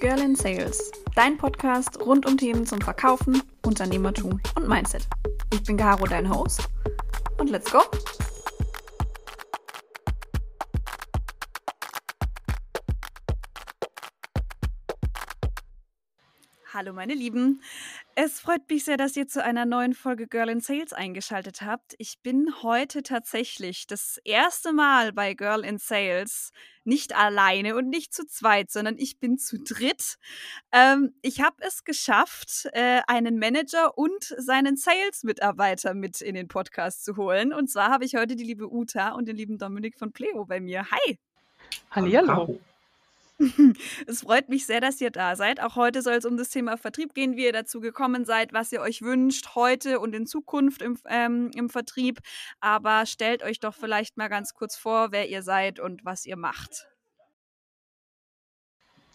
[0.00, 5.08] Girl in Sales, dein Podcast rund um Themen zum Verkaufen, Unternehmertum und Mindset.
[5.52, 6.68] Ich bin Caro, dein Host.
[7.38, 7.80] Und let's go!
[16.72, 17.60] Hallo meine Lieben.
[18.20, 21.94] Es freut mich sehr, dass ihr zu einer neuen Folge Girl in Sales eingeschaltet habt.
[21.98, 26.50] Ich bin heute tatsächlich das erste Mal bei Girl in Sales
[26.82, 30.16] nicht alleine und nicht zu zweit, sondern ich bin zu dritt.
[30.72, 37.04] Ähm, ich habe es geschafft, äh, einen Manager und seinen Sales-Mitarbeiter mit in den Podcast
[37.04, 37.52] zu holen.
[37.52, 40.58] Und zwar habe ich heute die liebe Uta und den lieben Dominik von Pleo bei
[40.58, 40.90] mir.
[40.90, 41.20] Hi.
[41.92, 42.58] Hallihallo.
[44.06, 45.60] Es freut mich sehr, dass ihr da seid.
[45.60, 48.72] Auch heute soll es um das Thema Vertrieb gehen, wie ihr dazu gekommen seid, was
[48.72, 52.20] ihr euch wünscht heute und in Zukunft im, ähm, im Vertrieb.
[52.60, 56.36] Aber stellt euch doch vielleicht mal ganz kurz vor, wer ihr seid und was ihr
[56.36, 56.86] macht.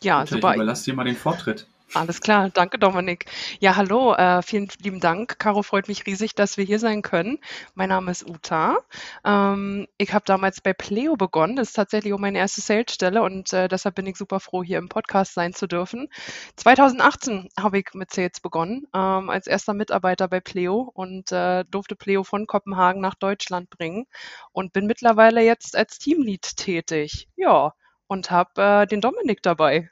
[0.02, 0.50] Ja, Bitte, super.
[0.52, 1.68] Ich überlasse dir mal den Vortritt.
[1.96, 3.26] Alles klar, danke Dominik.
[3.60, 5.38] Ja, hallo, äh, vielen lieben Dank.
[5.38, 7.38] Caro, freut mich riesig, dass wir hier sein können.
[7.76, 8.80] Mein Name ist Uta.
[9.24, 11.56] Ähm, ich habe damals bei Pleo begonnen.
[11.56, 14.80] Das ist tatsächlich auch meine erste Salesstelle und äh, deshalb bin ich super froh, hier
[14.80, 16.10] im Podcast sein zu dürfen.
[16.56, 21.96] 2018 habe ich mit Sales begonnen, ähm, als erster Mitarbeiter bei Pleo und äh, durfte
[21.96, 24.08] Pleo von Kopenhagen nach Deutschland bringen
[24.52, 27.28] und bin mittlerweile jetzt als Teamlead tätig.
[27.36, 27.74] Ja,
[28.08, 29.92] und habe äh, den Dominik dabei.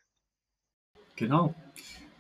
[1.16, 1.53] Genau.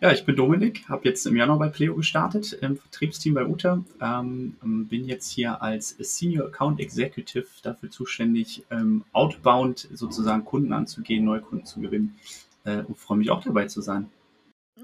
[0.03, 3.83] Ja, ich bin Dominik, habe jetzt im Januar bei Pleo gestartet, im Vertriebsteam bei UTA.
[4.01, 4.57] Ähm,
[4.89, 11.41] bin jetzt hier als Senior Account Executive dafür zuständig, ähm, outbound sozusagen Kunden anzugehen, neue
[11.41, 12.17] Kunden zu gewinnen
[12.63, 14.09] äh, und freue mich auch dabei zu sein.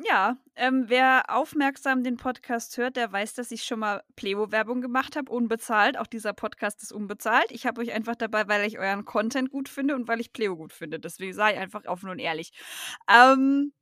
[0.07, 5.15] Ja, ähm, wer aufmerksam den Podcast hört, der weiß, dass ich schon mal Pleo-Werbung gemacht
[5.15, 5.97] habe, unbezahlt.
[5.97, 7.47] Auch dieser Podcast ist unbezahlt.
[7.49, 10.55] Ich habe euch einfach dabei, weil ich euren Content gut finde und weil ich Pleo
[10.55, 10.99] gut finde.
[10.99, 12.51] Deswegen sei einfach offen und ehrlich.
[13.11, 13.73] Ähm,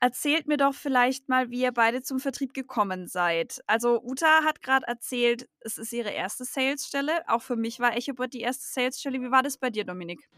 [0.00, 3.60] Erzählt mir doch vielleicht mal, wie ihr beide zum Vertrieb gekommen seid.
[3.66, 7.12] Also Uta hat gerade erzählt, es ist ihre erste Salesstelle.
[7.26, 9.20] Auch für mich war EchoBot die erste Salesstelle.
[9.20, 10.28] Wie war das bei dir, Dominik?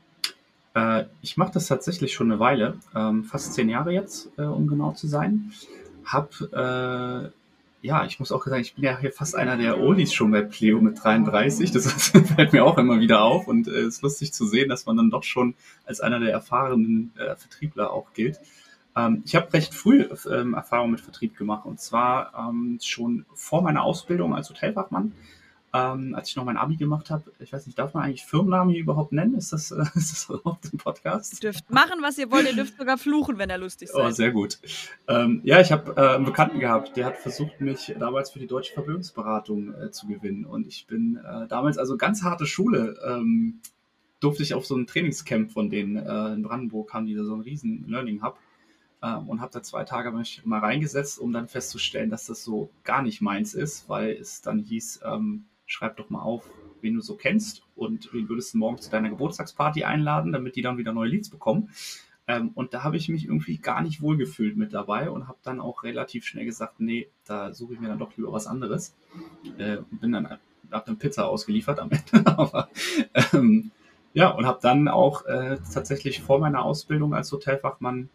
[0.75, 4.69] Äh, ich mache das tatsächlich schon eine Weile, ähm, fast zehn Jahre jetzt, äh, um
[4.69, 5.53] genau zu sein.
[6.05, 7.31] Hab, äh,
[7.83, 10.43] ja, ich muss auch sagen, ich bin ja hier fast einer der Oldies schon bei
[10.43, 11.73] Pleo mit 33.
[11.73, 11.91] Das
[12.37, 14.97] fällt mir auch immer wieder auf und es äh, ist lustig zu sehen, dass man
[14.97, 15.55] dann doch schon
[15.87, 18.39] als einer der erfahrenen äh, Vertriebler auch gilt.
[18.97, 23.63] Ähm, ich habe recht früh ähm, Erfahrung mit Vertrieb gemacht und zwar ähm, schon vor
[23.63, 25.13] meiner Ausbildung als Hotelfachmann.
[25.73, 28.73] Ähm, als ich noch mein Abi gemacht habe, ich weiß nicht, darf man eigentlich Firmennamen
[28.73, 29.37] hier überhaupt nennen?
[29.37, 31.35] Ist das, äh, ist das überhaupt im Podcast?
[31.35, 32.49] Ihr dürft machen, was ihr wollt.
[32.49, 33.95] Ihr dürft sogar fluchen, wenn er lustig ist.
[33.95, 34.59] Oh, sehr gut.
[35.07, 38.49] Ähm, ja, ich habe äh, einen Bekannten gehabt, der hat versucht, mich damals für die
[38.49, 40.45] Deutsche Vermögensberatung äh, zu gewinnen.
[40.45, 42.99] Und ich bin äh, damals also ganz harte Schule.
[43.07, 43.61] Ähm,
[44.19, 47.33] durfte ich auf so ein Trainingscamp von denen äh, in Brandenburg haben die da so
[47.33, 48.39] einen riesen Learning Hub
[49.03, 52.71] ähm, und habe da zwei Tage mich mal reingesetzt, um dann festzustellen, dass das so
[52.85, 56.49] gar nicht meins ist, weil es dann hieß, ähm, schreib doch mal auf,
[56.81, 60.63] wen du so kennst und wen würdest du morgen zu deiner Geburtstagsparty einladen, damit die
[60.63, 61.71] dann wieder neue Leads bekommen.
[62.27, 65.61] Ähm, und da habe ich mich irgendwie gar nicht wohlgefühlt mit dabei und habe dann
[65.61, 68.95] auch relativ schnell gesagt, nee, da suche ich mir dann doch lieber was anderes.
[69.59, 72.27] Äh, und bin dann, habe dann Pizza ausgeliefert am Ende.
[72.39, 72.69] Aber
[73.33, 73.71] ähm,
[74.13, 78.09] ja, und habe dann auch äh, tatsächlich vor meiner Ausbildung als Hotelfachmann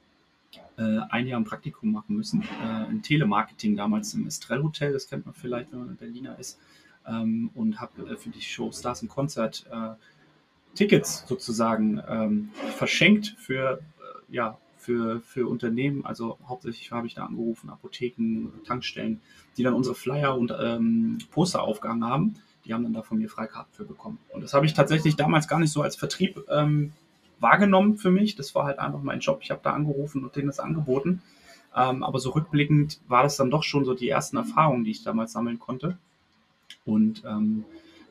[0.77, 2.43] äh, ein Jahr ein Praktikum machen müssen.
[2.43, 6.38] Äh, in Telemarketing damals im Estrell Hotel, das kennt man vielleicht, wenn man in Berliner
[6.39, 6.59] ist.
[7.07, 9.95] Ähm, und habe äh, für die Show Stars und Konzert äh,
[10.75, 16.05] Tickets sozusagen ähm, verschenkt für, äh, ja, für, für Unternehmen.
[16.05, 19.22] Also hauptsächlich habe ich da angerufen, Apotheken, Tankstellen,
[19.57, 22.35] die dann unsere Flyer und ähm, Poster aufgehangen haben.
[22.66, 24.19] Die haben dann da von mir Freikarten für bekommen.
[24.29, 26.93] Und das habe ich tatsächlich damals gar nicht so als Vertrieb ähm,
[27.45, 28.35] wahrgenommen für mich.
[28.35, 29.39] Das war halt einfach mein Job.
[29.41, 31.22] Ich habe da angerufen und denen das angeboten.
[31.75, 35.03] Ähm, aber so rückblickend war das dann doch schon so die ersten Erfahrungen, die ich
[35.03, 35.97] damals sammeln konnte.
[36.85, 37.66] Und ähm,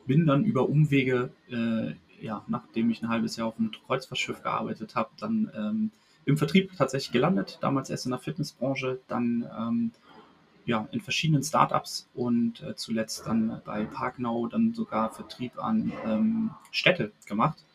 [0.05, 4.95] bin dann über Umwege, äh, ja, nachdem ich ein halbes Jahr auf einem Kreuzfahrtschiff gearbeitet
[4.95, 5.91] habe, dann ähm,
[6.23, 7.57] im Vertrieb tatsächlich gelandet.
[7.59, 9.91] Damals erst in der Fitnessbranche, dann ähm,
[10.65, 16.51] ja, in verschiedenen Startups und äh, zuletzt dann bei Parknow dann sogar Vertrieb an ähm,
[16.71, 17.65] Städte gemacht.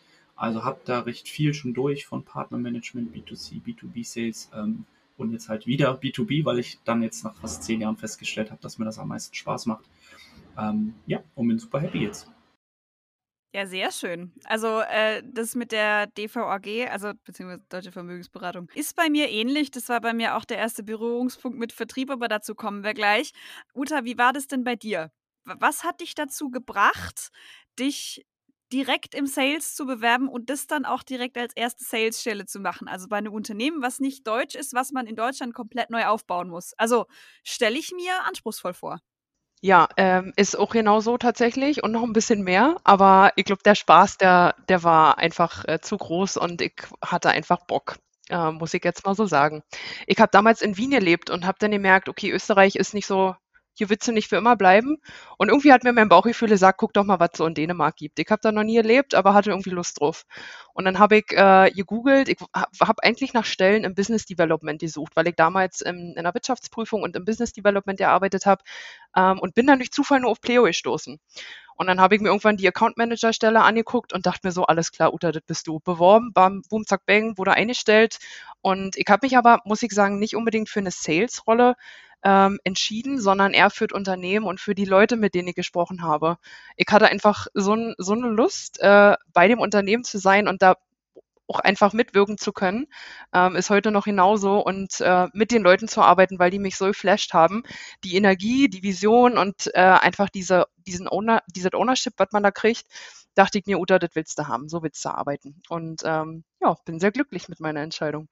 [0.40, 4.86] Also habe da recht viel schon durch von Partnermanagement, B2C, B2B-Sales ähm,
[5.18, 8.62] und jetzt halt wieder B2B, weil ich dann jetzt nach fast zehn Jahren festgestellt habe,
[8.62, 9.84] dass mir das am meisten Spaß macht.
[10.56, 12.26] Ähm, ja, und bin super happy jetzt.
[13.52, 14.32] Ja, sehr schön.
[14.44, 19.70] Also äh, das mit der DVAG, also beziehungsweise Deutsche Vermögensberatung, ist bei mir ähnlich.
[19.70, 23.32] Das war bei mir auch der erste Berührungspunkt mit Vertrieb, aber dazu kommen wir gleich.
[23.74, 25.10] Uta, wie war das denn bei dir?
[25.44, 27.28] Was hat dich dazu gebracht,
[27.78, 28.24] dich
[28.72, 32.88] direkt im Sales zu bewerben und das dann auch direkt als erste Salesstelle zu machen.
[32.88, 36.48] Also bei einem Unternehmen, was nicht deutsch ist, was man in Deutschland komplett neu aufbauen
[36.48, 36.72] muss.
[36.78, 37.06] Also
[37.44, 39.00] stelle ich mir anspruchsvoll vor.
[39.62, 43.62] Ja, ähm, ist auch genau so tatsächlich und noch ein bisschen mehr, aber ich glaube,
[43.62, 46.72] der Spaß, der der war einfach, äh, zu groß und ich
[47.04, 47.96] hatte einfach Bock,
[48.30, 49.62] äh, muss ich jetzt mal so sagen.
[50.06, 53.34] Ich habe damals in Wien gelebt und habe dann gemerkt, okay, Österreich ist nicht so
[53.80, 54.98] hier willst du nicht für immer bleiben.
[55.38, 57.96] Und irgendwie hat mir mein Bauchgefühl gesagt, guck doch mal, was es so in Dänemark
[57.96, 58.18] gibt.
[58.18, 60.26] Ich habe da noch nie erlebt, aber hatte irgendwie Lust drauf.
[60.74, 65.16] Und dann habe ich äh, gegoogelt, ich habe eigentlich nach Stellen im Business Development gesucht,
[65.16, 68.62] weil ich damals im, in der Wirtschaftsprüfung und im Business Development gearbeitet habe
[69.16, 71.18] ähm, und bin dann durch Zufall nur auf Pleo gestoßen.
[71.76, 74.66] Und dann habe ich mir irgendwann die Account Manager Stelle angeguckt und dachte mir so,
[74.66, 75.80] alles klar, Uta, das bist du.
[75.80, 78.18] Beworben, bam, boom, zack, bang, wurde eingestellt.
[78.60, 81.76] Und ich habe mich aber, muss ich sagen, nicht unbedingt für eine Sales-Rolle
[82.22, 86.02] ähm, entschieden, sondern eher für das Unternehmen und für die Leute, mit denen ich gesprochen
[86.02, 86.36] habe.
[86.76, 90.76] Ich hatte einfach so, so eine Lust, äh, bei dem Unternehmen zu sein und da
[91.50, 92.86] auch einfach mitwirken zu können,
[93.34, 96.76] ähm, ist heute noch genauso und äh, mit den Leuten zu arbeiten, weil die mich
[96.76, 97.64] so geflasht haben.
[98.04, 102.52] Die Energie, die Vision und äh, einfach diese, diesen Owner, dieses Ownership, was man da
[102.52, 102.86] kriegt,
[103.34, 105.60] dachte ich mir, Uta, das willst du haben, so willst du arbeiten.
[105.68, 108.28] Und ähm, ja, bin sehr glücklich mit meiner Entscheidung.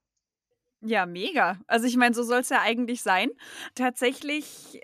[0.82, 1.58] Ja, mega.
[1.66, 3.30] Also ich meine, so soll es ja eigentlich sein.
[3.75, 4.80] Tatsächlich äh,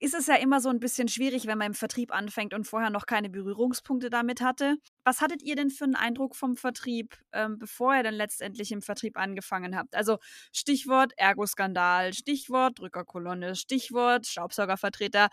[0.00, 2.90] ist es ja immer so ein bisschen schwierig, wenn man im Vertrieb anfängt und vorher
[2.90, 4.76] noch keine Berührungspunkte damit hatte.
[5.04, 8.82] Was hattet ihr denn für einen Eindruck vom Vertrieb, ähm, bevor ihr dann letztendlich im
[8.82, 9.94] Vertrieb angefangen habt?
[9.94, 10.18] Also
[10.52, 15.28] Stichwort Ergo-Skandal, Stichwort Drückerkolonne, Stichwort Staubsaugervertreter.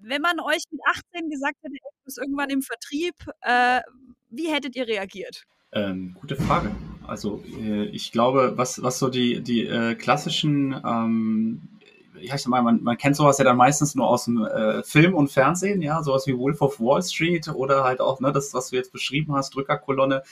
[0.00, 3.80] Wenn man euch mit 18 gesagt hätte, ihr ist irgendwann im Vertrieb, äh,
[4.30, 5.44] wie hättet ihr reagiert?
[5.72, 6.70] Ähm, gute Frage.
[7.06, 11.62] Also äh, ich glaube, was, was so die, die äh, klassischen, ähm,
[12.20, 15.14] ja, ich mal, man, man kennt sowas ja dann meistens nur aus dem äh, Film
[15.14, 18.70] und Fernsehen, ja, sowas wie Wolf of Wall Street oder halt auch, ne, das, was
[18.70, 20.22] du jetzt beschrieben hast, Drückerkolonne,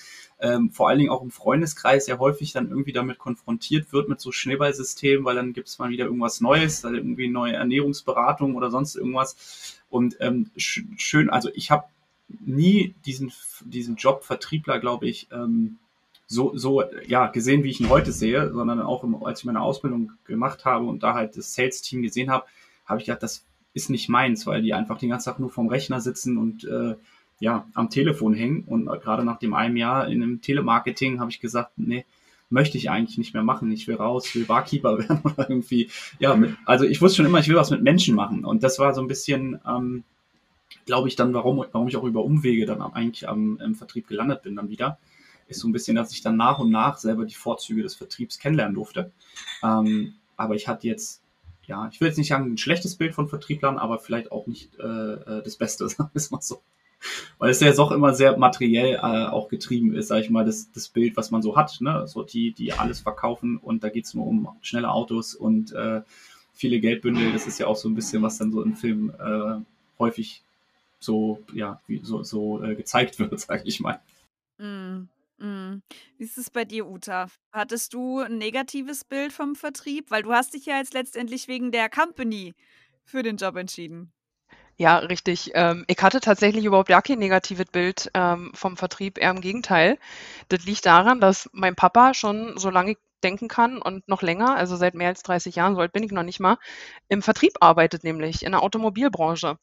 [0.40, 4.20] ähm, vor allen Dingen auch im Freundeskreis ja häufig dann irgendwie damit konfrontiert wird mit
[4.20, 8.70] so Schneeballsystemen, weil dann gibt es mal wieder irgendwas Neues, also irgendwie neue Ernährungsberatung oder
[8.70, 9.81] sonst irgendwas.
[9.88, 11.85] Und ähm, sch schön, also ich habe
[12.29, 13.33] nie diesen,
[13.65, 15.79] diesen Job Vertriebler, glaube ich, ähm,
[16.27, 19.63] so, so ja, gesehen, wie ich ihn heute sehe, sondern auch im, als ich meine
[19.63, 22.45] Ausbildung gemacht habe und da halt das Sales-Team gesehen habe,
[22.85, 25.69] habe ich gedacht, das ist nicht meins, weil die einfach den ganzen Tag nur vorm
[25.69, 26.97] Rechner sitzen und äh,
[27.41, 28.65] ja, am Telefon hängen.
[28.65, 32.05] Und gerade nach dem einem Jahr in einem Telemarketing habe ich gesagt, nee,
[32.51, 33.71] möchte ich eigentlich nicht mehr machen.
[33.73, 37.39] Ich will raus, will Barkeeper werden oder irgendwie, ja, mit, also ich wusste schon immer,
[37.39, 38.45] ich will was mit Menschen machen.
[38.45, 40.05] Und das war so ein bisschen, ähm,
[40.87, 44.43] glaube ich, dann, warum, warum ich auch über Umwege dann eigentlich am, im Vertrieb gelandet
[44.43, 44.99] bin dann wieder
[45.49, 48.38] ist so ein bisschen, dass ich dann nach und nach selber die Vorzüge des Vertriebs
[48.38, 49.11] kennenlernen durfte.
[49.62, 51.23] Ähm, aber ich hatte jetzt,
[51.67, 54.79] ja, ich will jetzt nicht sagen, ein schlechtes Bild von Vertrieblern, aber vielleicht auch nicht
[54.79, 56.61] äh, äh das Beste, sagen wir es mal so.
[57.38, 60.71] Weil es ja doch immer sehr materiell äh, auch getrieben ist, sage ich mal, das,
[60.73, 61.81] das Bild, was man so hat.
[61.81, 62.06] Ne?
[62.09, 66.03] So die, die alles verkaufen und da geht es nur um schnelle Autos und äh,
[66.53, 67.32] viele Geldbündel.
[67.32, 69.61] Das ist ja auch so ein bisschen, was dann so im Film äh,
[70.00, 70.43] häufig
[71.00, 74.00] so, ja, wie, so, so äh, gezeigt wird, sage ich mal.
[74.59, 75.09] Mm.
[75.41, 75.83] Mhm.
[76.17, 77.29] Wie ist es bei dir, Uta?
[77.53, 80.11] Hattest du ein negatives Bild vom Vertrieb?
[80.11, 82.55] Weil du hast dich ja jetzt letztendlich wegen der Company
[83.05, 84.12] für den Job entschieden.
[84.77, 85.50] Ja, richtig.
[85.55, 89.99] Ähm, ich hatte tatsächlich überhaupt gar kein negatives Bild ähm, vom Vertrieb, eher im Gegenteil.
[90.49, 94.57] Das liegt daran, dass mein Papa schon so lange ich denken kann und noch länger,
[94.57, 96.59] also seit mehr als 30 Jahren, so alt bin ich noch nicht mal,
[97.09, 99.59] im Vertrieb arbeitet, nämlich in der Automobilbranche.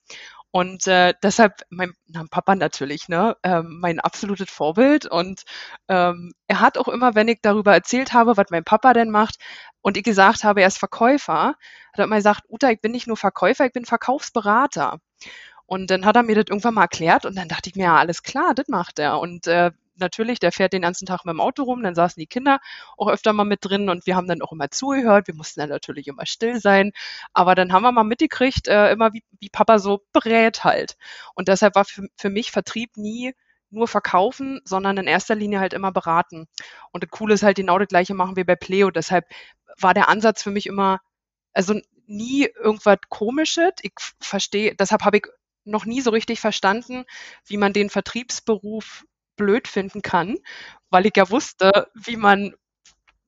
[0.55, 5.05] Und äh, deshalb, mein na, Papa natürlich, ne, ähm, mein absolutes Vorbild.
[5.05, 5.41] Und
[5.89, 9.35] ähm, er hat auch immer, wenn ich darüber erzählt habe, was mein Papa denn macht,
[9.81, 11.55] und ich gesagt habe, er ist Verkäufer,
[11.91, 14.99] hat er immer gesagt, Uta, ich bin nicht nur Verkäufer, ich bin Verkaufsberater.
[15.65, 17.97] Und dann hat er mir das irgendwann mal erklärt und dann dachte ich mir, ja,
[17.97, 19.19] alles klar, das macht er.
[19.19, 22.27] Und äh, natürlich, der fährt den ganzen Tag mit dem Auto rum, dann saßen die
[22.27, 22.59] Kinder
[22.97, 25.27] auch öfter mal mit drin und wir haben dann auch immer zugehört.
[25.27, 26.91] Wir mussten dann natürlich immer still sein,
[27.33, 30.97] aber dann haben wir mal mitgekriegt, äh, immer wie, wie Papa so berät halt.
[31.35, 33.33] Und deshalb war für, für mich Vertrieb nie
[33.69, 36.47] nur verkaufen, sondern in erster Linie halt immer beraten.
[36.91, 38.91] Und das Coole ist halt genau das gleiche machen wir bei Pleo.
[38.91, 39.25] Deshalb
[39.79, 40.99] war der Ansatz für mich immer,
[41.53, 43.71] also nie irgendwas Komisches.
[43.81, 45.25] Ich verstehe, deshalb habe ich
[45.65, 47.05] noch nie so richtig verstanden,
[47.45, 50.37] wie man den Vertriebsberuf blöd finden kann,
[50.89, 52.53] weil ich ja wusste, wie man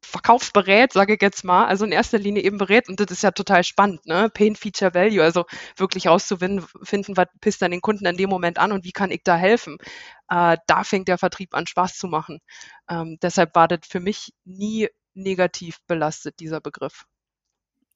[0.07, 3.31] verkaufsberät, sage ich jetzt mal, also in erster Linie eben berät und das ist ja
[3.31, 4.29] total spannend, ne?
[4.33, 5.45] Pain Feature Value, also
[5.75, 6.65] wirklich rauszufinden,
[7.17, 9.77] was pisst dann den Kunden in dem Moment an und wie kann ich da helfen.
[10.29, 12.39] Äh, da fängt der Vertrieb an Spaß zu machen.
[12.89, 17.05] Ähm, deshalb war das für mich nie negativ belastet, dieser Begriff.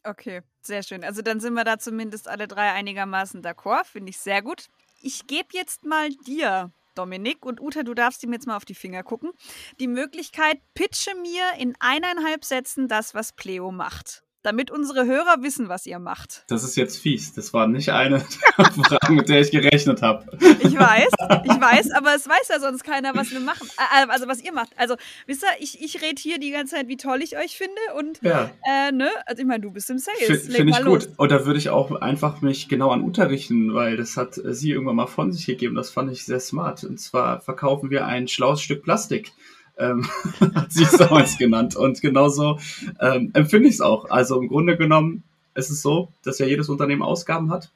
[0.03, 1.03] Okay, sehr schön.
[1.03, 4.67] Also dann sind wir da zumindest alle drei einigermaßen d'accord, finde ich sehr gut.
[5.01, 8.75] ich gebe jetzt mal dir Dominik und Uta, du darfst ihm jetzt mal auf die
[8.75, 9.31] Finger gucken.
[9.79, 15.69] Die Möglichkeit, pitche mir in eineinhalb Sätzen das, was Pleo macht damit unsere Hörer wissen,
[15.69, 16.43] was ihr macht.
[16.47, 17.33] Das ist jetzt fies.
[17.33, 18.19] Das war nicht eine
[18.55, 20.25] Frage, mit der ich gerechnet habe.
[20.39, 21.09] Ich weiß,
[21.43, 23.67] ich weiß, aber es weiß ja sonst keiner, was wir machen.
[23.77, 24.71] Äh, also was ihr macht.
[24.77, 24.95] Also,
[25.27, 27.71] wisst ihr, ich, ich rede hier die ganze Zeit, wie toll ich euch finde.
[27.97, 28.49] Und ja.
[28.67, 30.47] äh, ne, also ich meine, du bist im Sales.
[30.47, 31.09] Finde ich gut.
[31.17, 34.71] Und da würde ich auch einfach mich genau an Uta richten, weil das hat sie
[34.71, 35.75] irgendwann mal von sich gegeben.
[35.75, 36.83] Das fand ich sehr smart.
[36.83, 39.31] Und zwar verkaufen wir ein schlaues Stück Plastik
[39.81, 40.07] ähm,
[40.55, 41.75] hat sie es damals genannt.
[41.75, 42.59] Und genauso
[42.99, 44.09] ähm, empfinde ich es auch.
[44.09, 45.23] Also im Grunde genommen
[45.55, 47.71] ist es so, dass ja jedes Unternehmen Ausgaben hat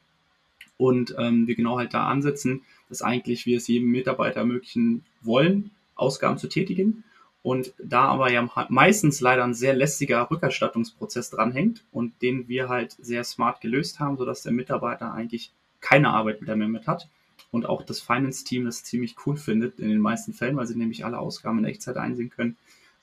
[0.78, 5.72] und ähm, wir genau halt da ansetzen, dass eigentlich wir es jedem Mitarbeiter ermöglichen wollen,
[5.96, 7.04] Ausgaben zu tätigen.
[7.42, 12.96] Und da aber ja meistens leider ein sehr lästiger Rückerstattungsprozess dranhängt und den wir halt
[13.00, 17.08] sehr smart gelöst haben, sodass der Mitarbeiter eigentlich keine Arbeit mehr mit hat
[17.56, 21.06] und auch das Finance-Team das ziemlich cool findet in den meisten Fällen, weil sie nämlich
[21.06, 22.58] alle Ausgaben in Echtzeit einsehen können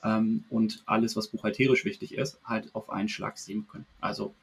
[0.04, 3.86] ähm, und alles, was buchhalterisch wichtig ist, halt auf einen Schlag sehen können.
[4.02, 4.34] Also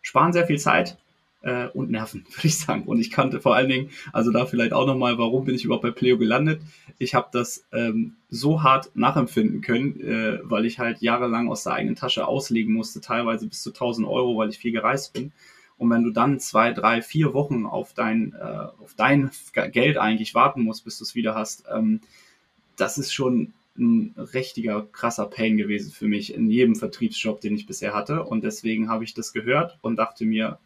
[0.00, 0.96] sparen sehr viel Zeit
[1.42, 2.84] äh, und Nerven, würde ich sagen.
[2.84, 5.82] Und ich kannte vor allen Dingen, also da vielleicht auch nochmal, warum bin ich überhaupt
[5.82, 6.62] bei Pleo gelandet?
[6.98, 11.72] Ich habe das ähm, so hart nachempfinden können, äh, weil ich halt jahrelang aus der
[11.72, 15.32] eigenen Tasche auslegen musste, teilweise bis zu 1000 Euro, weil ich viel gereist bin.
[15.78, 19.30] Und wenn du dann zwei, drei, vier Wochen auf dein, äh, auf dein
[19.72, 22.00] Geld eigentlich warten musst, bis du es wieder hast, ähm,
[22.76, 27.66] das ist schon ein richtiger krasser Pain gewesen für mich in jedem Vertriebsjob, den ich
[27.66, 28.24] bisher hatte.
[28.24, 30.58] Und deswegen habe ich das gehört und dachte mir,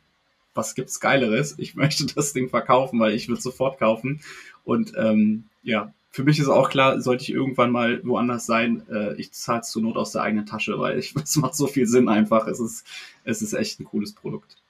[0.55, 1.55] was gibt's Geileres?
[1.59, 4.21] Ich möchte das Ding verkaufen, weil ich würde sofort kaufen.
[4.65, 9.15] Und ähm, ja, für mich ist auch klar, sollte ich irgendwann mal woanders sein, äh,
[9.15, 11.87] ich zahle es zur Not aus der eigenen Tasche, weil ich, es macht so viel
[11.87, 12.47] Sinn einfach.
[12.47, 12.87] Es ist,
[13.25, 14.62] es ist echt ein cooles Produkt.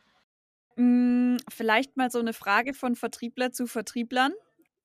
[0.76, 4.32] Hm, vielleicht mal so eine Frage von Vertriebler zu Vertrieblern.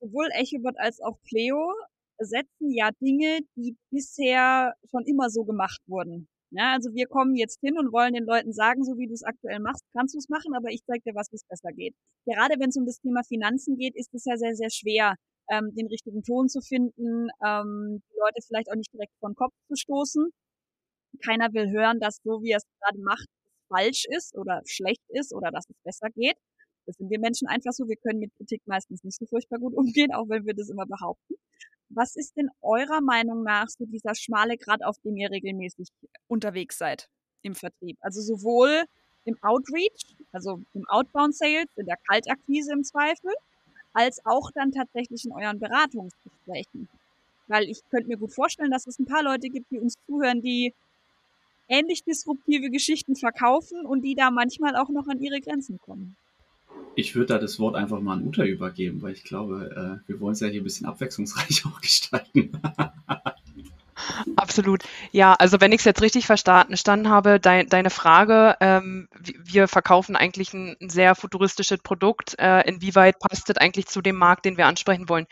[0.02, 1.72] Sowohl Echobot als auch Pleo
[2.20, 6.28] setzen ja Dinge, die bisher schon immer so gemacht wurden.
[6.52, 9.24] Ja, also wir kommen jetzt hin und wollen den Leuten sagen, so wie du es
[9.24, 11.94] aktuell machst, kannst du es machen, aber ich zeige dir was, wie es besser geht.
[12.26, 15.16] Gerade wenn es um das Thema Finanzen geht, ist es ja sehr, sehr schwer,
[15.50, 19.36] ähm, den richtigen Ton zu finden, ähm, die Leute vielleicht auch nicht direkt vor den
[19.36, 20.32] Kopf zu stoßen.
[21.24, 23.28] Keiner will hören, dass so wie er es gerade macht,
[23.68, 26.38] falsch ist oder schlecht ist oder dass es besser geht.
[26.86, 27.88] Das sind wir Menschen einfach so.
[27.88, 30.86] Wir können mit Kritik meistens nicht so furchtbar gut umgehen, auch wenn wir das immer
[30.86, 31.36] behaupten.
[31.90, 35.88] Was ist denn eurer Meinung nach so dieser schmale Grad, auf dem ihr regelmäßig
[36.28, 37.10] unterwegs seid
[37.44, 37.98] im Vertrieb?
[38.02, 38.84] Also sowohl
[39.26, 43.32] im Outreach, also im Outbound Sales, in der Kaltakquise im Zweifel,
[43.94, 46.88] als auch dann tatsächlich in euren Beratungsgesprächen.
[47.48, 50.42] Weil ich könnte mir gut vorstellen, dass es ein paar Leute gibt, die uns zuhören,
[50.42, 50.74] die
[51.68, 56.16] ähnlich disruptive Geschichten verkaufen und die da manchmal auch noch an ihre Grenzen kommen.
[56.96, 60.20] Ich würde da das Wort einfach mal an Uta übergeben, weil ich glaube, äh, wir
[60.20, 62.52] wollen es ja hier ein bisschen abwechslungsreich auch gestalten.
[64.36, 64.84] Absolut.
[65.12, 69.08] Ja, also wenn ich es jetzt richtig verstanden habe, dein, deine Frage, ähm,
[69.44, 72.36] wir verkaufen eigentlich ein, ein sehr futuristisches Produkt.
[72.40, 75.26] Äh, inwieweit passt das eigentlich zu dem Markt, den wir ansprechen wollen?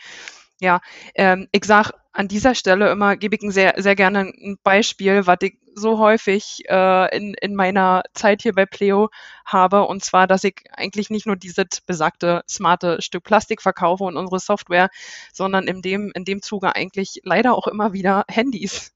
[0.60, 0.80] Ja,
[1.14, 5.26] ähm, ich sage an dieser Stelle immer, gebe ich ein sehr, sehr gerne ein Beispiel,
[5.26, 9.10] was ich so häufig äh, in, in meiner Zeit hier bei Pleo
[9.44, 9.82] habe.
[9.86, 14.40] Und zwar, dass ich eigentlich nicht nur dieses besagte smarte Stück Plastik verkaufe und unsere
[14.40, 14.88] Software,
[15.34, 18.94] sondern in dem, in dem Zuge eigentlich leider auch immer wieder Handys.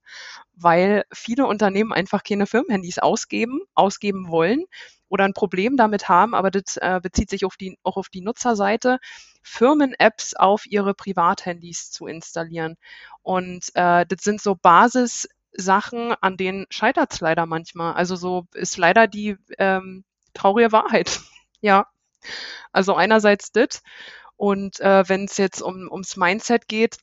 [0.57, 4.65] Weil viele Unternehmen einfach keine Firmenhandys ausgeben, ausgeben wollen
[5.11, 8.23] oder ein Problem damit haben, aber das äh, bezieht sich auf die, auch auf die
[8.23, 8.99] Nutzerseite,
[9.43, 12.77] Firmen-Apps auf ihre Privathandys zu installieren.
[13.23, 17.95] Und äh, das sind so Basissachen, an denen scheitert es leider manchmal.
[17.95, 21.21] Also so ist leider die ähm, traurige Wahrheit.
[21.61, 21.87] ja.
[22.73, 23.83] Also einerseits das.
[24.37, 26.99] Und äh, wenn es jetzt um, ums Mindset geht,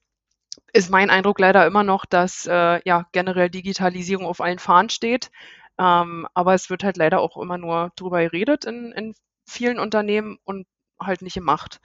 [0.74, 5.30] ist mein Eindruck leider immer noch, dass äh, ja generell Digitalisierung auf allen Fahnen steht.
[5.80, 9.14] Ähm, aber es wird halt leider auch immer nur drüber geredet in, in
[9.48, 10.68] vielen Unternehmen und
[11.00, 11.80] halt nicht gemacht.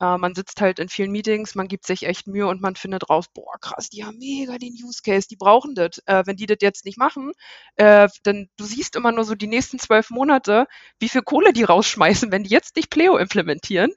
[0.00, 3.10] Äh, man sitzt halt in vielen Meetings, man gibt sich echt Mühe und man findet
[3.10, 5.98] raus, boah, krass, die haben mega den Use Case, die brauchen das.
[6.06, 7.32] Äh, wenn die das jetzt nicht machen,
[7.76, 10.66] äh, dann du siehst immer nur so die nächsten zwölf Monate,
[10.98, 13.92] wie viel Kohle die rausschmeißen, wenn die jetzt nicht Pleo implementieren.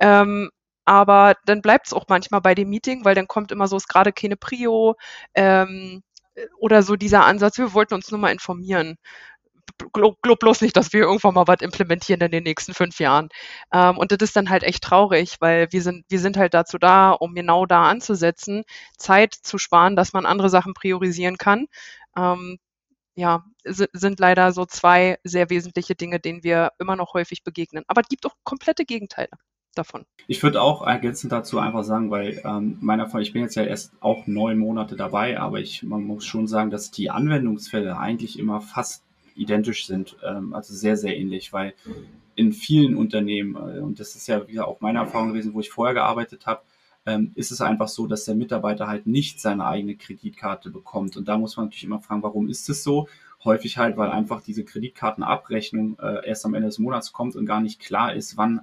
[0.00, 0.50] Ähm,
[0.84, 3.88] aber dann bleibt es auch manchmal bei dem Meeting, weil dann kommt immer so, ist
[3.88, 4.96] gerade keine Prio.
[5.34, 6.02] Ähm,
[6.58, 8.96] oder so dieser Ansatz, wir wollten uns nur mal informieren.
[9.92, 13.28] Glaub, glaub bloß nicht, dass wir irgendwann mal was implementieren in den nächsten fünf Jahren.
[13.72, 16.78] Ähm, und das ist dann halt echt traurig, weil wir sind, wir sind halt dazu
[16.78, 18.64] da, um genau da anzusetzen,
[18.98, 21.66] Zeit zu sparen, dass man andere Sachen priorisieren kann.
[22.16, 22.58] Ähm,
[23.14, 27.84] ja, sind leider so zwei sehr wesentliche Dinge, denen wir immer noch häufig begegnen.
[27.88, 29.30] Aber es gibt auch komplette Gegenteile.
[29.74, 30.04] Davon.
[30.26, 33.64] Ich würde auch ergänzend dazu einfach sagen, weil ähm, meiner Fall, ich bin jetzt ja
[33.64, 38.38] erst auch neun Monate dabei, aber ich, man muss schon sagen, dass die Anwendungsfälle eigentlich
[38.38, 41.74] immer fast identisch sind, ähm, also sehr, sehr ähnlich, weil
[42.34, 45.70] in vielen Unternehmen, äh, und das ist ja wieder auch meine Erfahrung gewesen, wo ich
[45.70, 46.62] vorher gearbeitet habe,
[47.04, 51.16] ähm, ist es einfach so, dass der Mitarbeiter halt nicht seine eigene Kreditkarte bekommt.
[51.16, 53.08] Und da muss man natürlich immer fragen, warum ist es so?
[53.44, 57.60] Häufig halt, weil einfach diese Kreditkartenabrechnung äh, erst am Ende des Monats kommt und gar
[57.60, 58.60] nicht klar ist, wann,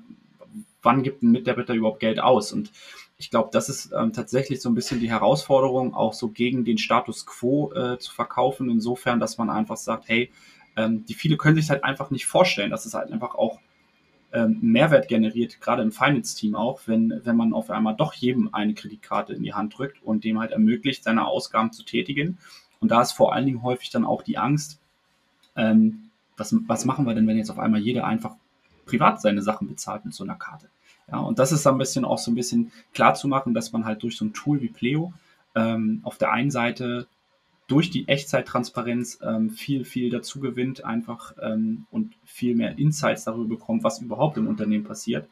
[0.81, 2.51] wann gibt ein Mitarbeiter überhaupt Geld aus.
[2.53, 2.71] Und
[3.17, 6.77] ich glaube, das ist ähm, tatsächlich so ein bisschen die Herausforderung, auch so gegen den
[6.77, 10.31] Status quo äh, zu verkaufen, insofern, dass man einfach sagt, hey,
[10.75, 13.59] ähm, die viele können sich halt einfach nicht vorstellen, dass es halt einfach auch
[14.31, 18.73] ähm, Mehrwert generiert, gerade im Finance-Team auch, wenn, wenn man auf einmal doch jedem eine
[18.73, 22.37] Kreditkarte in die Hand drückt und dem halt ermöglicht, seine Ausgaben zu tätigen.
[22.79, 24.79] Und da ist vor allen Dingen häufig dann auch die Angst,
[25.55, 28.35] ähm, was, was machen wir denn, wenn jetzt auf einmal jeder einfach
[28.89, 30.69] privat seine Sachen bezahlt mit so einer Karte?
[31.11, 33.85] Ja, und das ist ein bisschen auch so ein bisschen klar zu machen, dass man
[33.85, 35.13] halt durch so ein Tool wie Pleo
[35.55, 37.07] ähm, auf der einen Seite
[37.69, 43.47] durch die Echtzeittransparenz ähm, viel, viel dazu gewinnt einfach ähm, und viel mehr Insights darüber
[43.57, 45.29] bekommt, was überhaupt im Unternehmen passiert.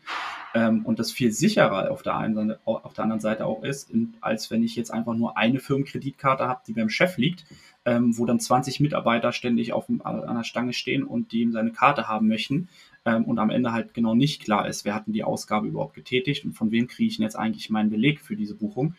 [0.54, 4.14] Ähm, und das viel sicherer auf der, einen, auf der anderen Seite auch ist, in,
[4.22, 7.44] als wenn ich jetzt einfach nur eine Firmenkreditkarte habe, die beim Chef liegt,
[7.86, 11.72] ähm, wo dann 20 Mitarbeiter ständig auf, an der Stange stehen und die ihm seine
[11.72, 12.70] Karte haben möchten
[13.08, 15.96] ähm, und am Ende halt genau nicht klar ist, wer hat denn die Ausgabe überhaupt
[15.96, 18.96] getätigt und von wem kriege ich denn jetzt eigentlich meinen Beleg für diese Buchung.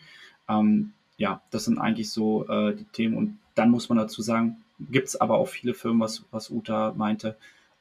[0.49, 3.15] Ähm, ja, das sind eigentlich so äh, die Themen.
[3.15, 6.93] Und dann muss man dazu sagen, gibt es aber auch viele Firmen, was, was Uta
[6.97, 7.37] meinte,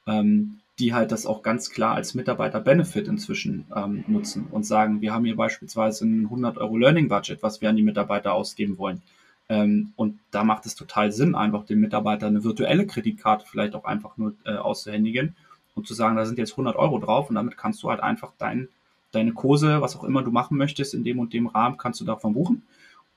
[0.07, 5.15] ähm, die halt das auch ganz klar als Mitarbeiter-Benefit inzwischen ähm, nutzen und sagen, wir
[5.15, 9.01] haben hier beispielsweise ein 100 Euro Learning-Budget, was wir an die Mitarbeiter ausgeben wollen.
[9.49, 13.87] Ähm, und da macht es total Sinn, einfach dem Mitarbeiter eine virtuelle Kreditkarte vielleicht auch
[13.87, 15.35] einfach nur äh, auszuhändigen
[15.79, 18.33] und zu sagen, da sind jetzt 100 Euro drauf und damit kannst du halt einfach
[18.39, 18.69] dein,
[19.13, 22.05] deine Kurse, was auch immer du machen möchtest, in dem und dem Rahmen kannst du
[22.05, 22.63] davon buchen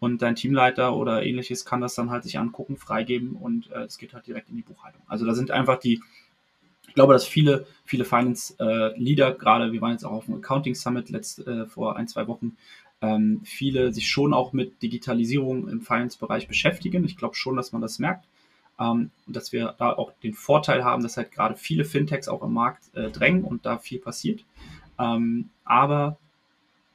[0.01, 3.97] und dein Teamleiter oder ähnliches kann das dann halt sich angucken, freigeben und äh, es
[3.99, 5.01] geht halt direkt in die Buchhaltung.
[5.07, 6.01] Also da sind einfach die,
[6.87, 10.73] ich glaube, dass viele, viele Finance-Leader, äh, gerade wir waren jetzt auch auf dem Accounting
[10.73, 12.57] Summit letzt, äh, vor ein, zwei Wochen,
[13.01, 17.05] ähm, viele sich schon auch mit Digitalisierung im Finance-Bereich beschäftigen.
[17.05, 18.25] Ich glaube schon, dass man das merkt.
[18.81, 22.41] Ähm, und dass wir da auch den Vorteil haben, dass halt gerade viele Fintechs auch
[22.41, 24.43] im Markt äh, drängen und da viel passiert.
[24.97, 26.17] Ähm, aber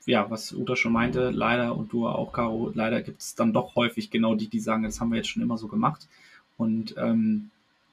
[0.04, 3.74] ja, was Uta schon meinte, leider und du auch, Caro, leider gibt es dann doch
[3.76, 6.08] häufig genau die, die sagen, das haben wir jetzt schon immer so gemacht
[6.56, 7.50] und ähm,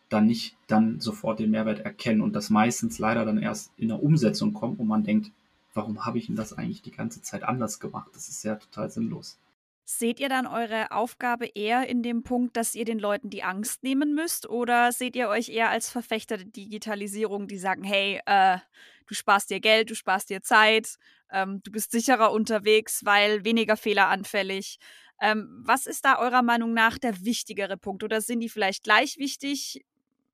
[0.10, 4.01] dann nicht dann sofort den Mehrwert erkennen und das meistens leider dann erst in der
[4.01, 5.32] Umsetzung kommt, wo man denkt,
[5.73, 8.10] warum habe ich denn das eigentlich die ganze Zeit anders gemacht?
[8.13, 9.39] Das ist ja total sinnlos.
[9.85, 13.83] Seht ihr dann eure Aufgabe eher in dem Punkt, dass ihr den Leuten die Angst
[13.83, 14.47] nehmen müsst?
[14.47, 18.59] Oder seht ihr euch eher als Verfechter der Digitalisierung, die sagen, hey, äh,
[19.07, 20.95] du sparst dir Geld, du sparst dir Zeit,
[21.31, 24.77] ähm, du bist sicherer unterwegs, weil weniger fehleranfällig.
[25.21, 28.03] Ähm, was ist da eurer Meinung nach der wichtigere Punkt?
[28.03, 29.83] Oder sind die vielleicht gleich wichtig?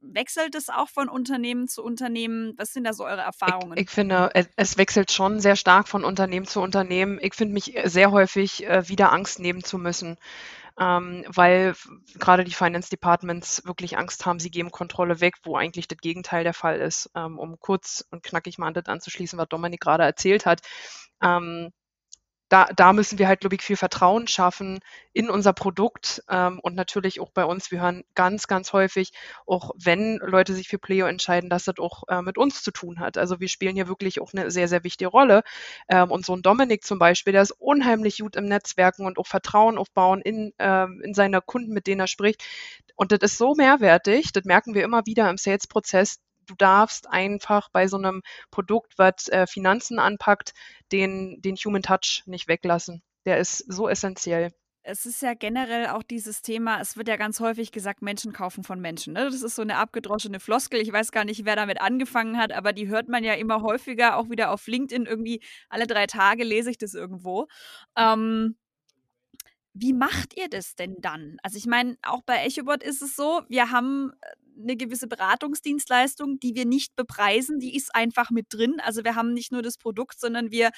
[0.01, 2.53] Wechselt es auch von Unternehmen zu Unternehmen?
[2.57, 3.77] Was sind da so eure Erfahrungen?
[3.77, 7.19] Ich, ich finde, es wechselt schon sehr stark von Unternehmen zu Unternehmen.
[7.21, 10.17] Ich finde mich sehr häufig äh, wieder Angst nehmen zu müssen
[10.79, 11.75] ähm, weil
[12.17, 16.43] gerade die Finance Departments wirklich Angst haben, sie geben Kontrolle weg, wo eigentlich das Gegenteil
[16.45, 17.11] der Fall ist.
[17.15, 20.61] Ähm, um kurz und knackig mal an das anzuschließen, was Dominik gerade erzählt hat.
[21.21, 21.71] Ähm,
[22.49, 24.79] da, da müssen wir halt, glaube ich, viel Vertrauen schaffen
[25.13, 27.71] in unser Produkt ähm, und natürlich auch bei uns.
[27.71, 29.11] Wir hören ganz, ganz häufig,
[29.45, 32.99] auch wenn Leute sich für Pleo entscheiden, dass das auch äh, mit uns zu tun
[32.99, 33.17] hat.
[33.17, 35.43] Also wir spielen hier wirklich auch eine sehr, sehr wichtige Rolle.
[35.87, 39.27] Ähm, und so ein Dominik zum Beispiel, der ist unheimlich gut im Netzwerken und auch
[39.27, 42.43] Vertrauen aufbauen in, ähm, in seine Kunden, mit denen er spricht.
[42.95, 47.69] Und das ist so mehrwertig, das merken wir immer wieder im Sales-Prozess, du darfst einfach
[47.69, 50.53] bei so einem Produkt, was äh, Finanzen anpackt,
[50.91, 53.01] den, den Human Touch nicht weglassen.
[53.25, 54.51] Der ist so essentiell.
[54.81, 58.63] Es ist ja generell auch dieses Thema, es wird ja ganz häufig gesagt, Menschen kaufen
[58.63, 59.13] von Menschen.
[59.13, 59.25] Ne?
[59.25, 60.79] Das ist so eine abgedroschene Floskel.
[60.79, 64.17] Ich weiß gar nicht, wer damit angefangen hat, aber die hört man ja immer häufiger,
[64.17, 65.41] auch wieder auf LinkedIn irgendwie.
[65.67, 67.47] Alle drei Tage lese ich das irgendwo.
[67.97, 68.55] Ähm,
[69.79, 71.37] wie macht ihr das denn dann?
[71.43, 74.11] Also ich meine, auch bei EchoBot ist es so, wir haben
[74.61, 78.81] eine gewisse Beratungsdienstleistung, die wir nicht bepreisen, die ist einfach mit drin.
[78.83, 80.71] Also wir haben nicht nur das Produkt, sondern wir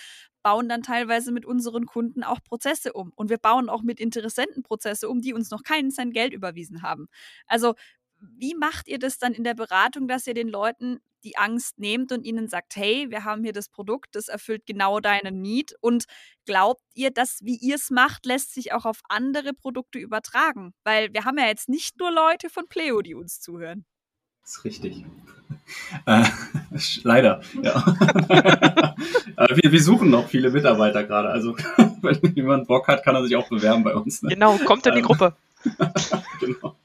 [0.44, 3.12] bauen dann teilweise mit unseren Kunden auch Prozesse um.
[3.16, 6.84] Und wir bauen auch mit Interessenten Prozesse um, die uns noch keinen Cent Geld überwiesen
[6.84, 7.08] haben.
[7.48, 7.74] Also
[8.22, 12.12] wie macht ihr das dann in der Beratung, dass ihr den Leuten die Angst nehmt
[12.12, 16.06] und ihnen sagt, hey, wir haben hier das Produkt, das erfüllt genau deinen Need und
[16.46, 20.74] glaubt ihr, dass wie ihr es macht, lässt sich auch auf andere Produkte übertragen?
[20.84, 23.86] Weil wir haben ja jetzt nicht nur Leute von Pleo, die uns zuhören.
[24.42, 25.06] Das ist richtig.
[26.06, 26.24] Äh,
[27.04, 27.86] leider, ja.
[29.38, 31.30] wir, wir, suchen noch viele Mitarbeiter gerade.
[31.30, 31.56] Also,
[32.02, 34.22] wenn jemand Bock hat, kann er sich auch bewerben bei uns.
[34.22, 34.30] Ne?
[34.30, 35.36] Genau, kommt in die ähm, Gruppe.
[36.40, 36.76] genau.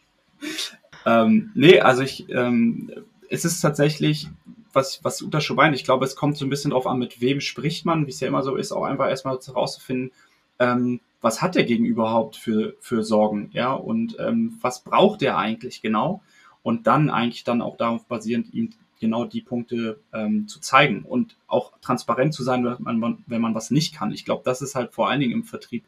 [1.07, 2.91] Ähm, nee, also ich, ähm,
[3.31, 4.29] es ist tatsächlich,
[4.73, 7.21] was, was Uta schon meint, ich glaube, es kommt so ein bisschen drauf an, mit
[7.21, 10.11] wem spricht man, wie es ja immer so ist, auch einfach erstmal herauszufinden,
[10.59, 15.39] ähm, was hat der Gegenüber überhaupt für, für Sorgen, ja, und ähm, was braucht der
[15.39, 16.23] eigentlich genau?
[16.63, 21.37] Und dann eigentlich dann auch darauf basierend, ihm genau die Punkte ähm, zu zeigen und
[21.47, 24.11] auch transparent zu sein, wenn man, wenn man was nicht kann.
[24.11, 25.85] Ich glaube, das ist halt vor allen Dingen im Vertrieb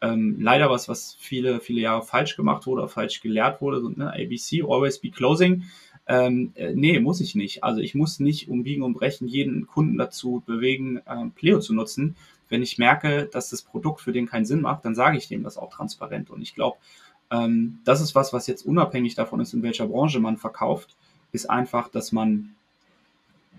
[0.00, 3.80] ähm, leider was, was viele, viele Jahre falsch gemacht wurde falsch gelehrt wurde.
[3.80, 4.12] So, ne?
[4.12, 5.64] ABC, always be closing.
[6.06, 7.62] Ähm, äh, nee, muss ich nicht.
[7.62, 12.16] Also ich muss nicht umbiegen und brechen jeden Kunden dazu bewegen, ähm, Pleo zu nutzen.
[12.48, 15.44] Wenn ich merke, dass das Produkt für den keinen Sinn macht, dann sage ich dem
[15.44, 16.30] das auch transparent.
[16.30, 16.78] Und ich glaube,
[17.30, 20.96] ähm, das ist was, was jetzt unabhängig davon ist, in welcher Branche man verkauft,
[21.32, 22.54] ist einfach, dass man,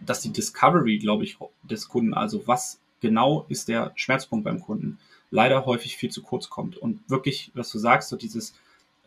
[0.06, 4.98] dass die Discovery, glaube ich, des Kunden, also was genau ist der Schmerzpunkt beim Kunden,
[5.32, 6.78] leider häufig viel zu kurz kommt.
[6.78, 8.54] Und wirklich, was du sagst, so dieses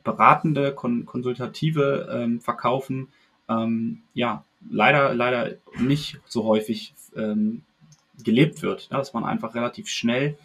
[0.02, 3.08] beratende, kon konsultative ähm, Verkaufen,
[3.48, 7.62] ähm, ja, leider, leider nicht so häufig ähm,
[8.22, 8.88] gelebt wird.
[8.90, 10.37] Ja, dass man einfach relativ schnell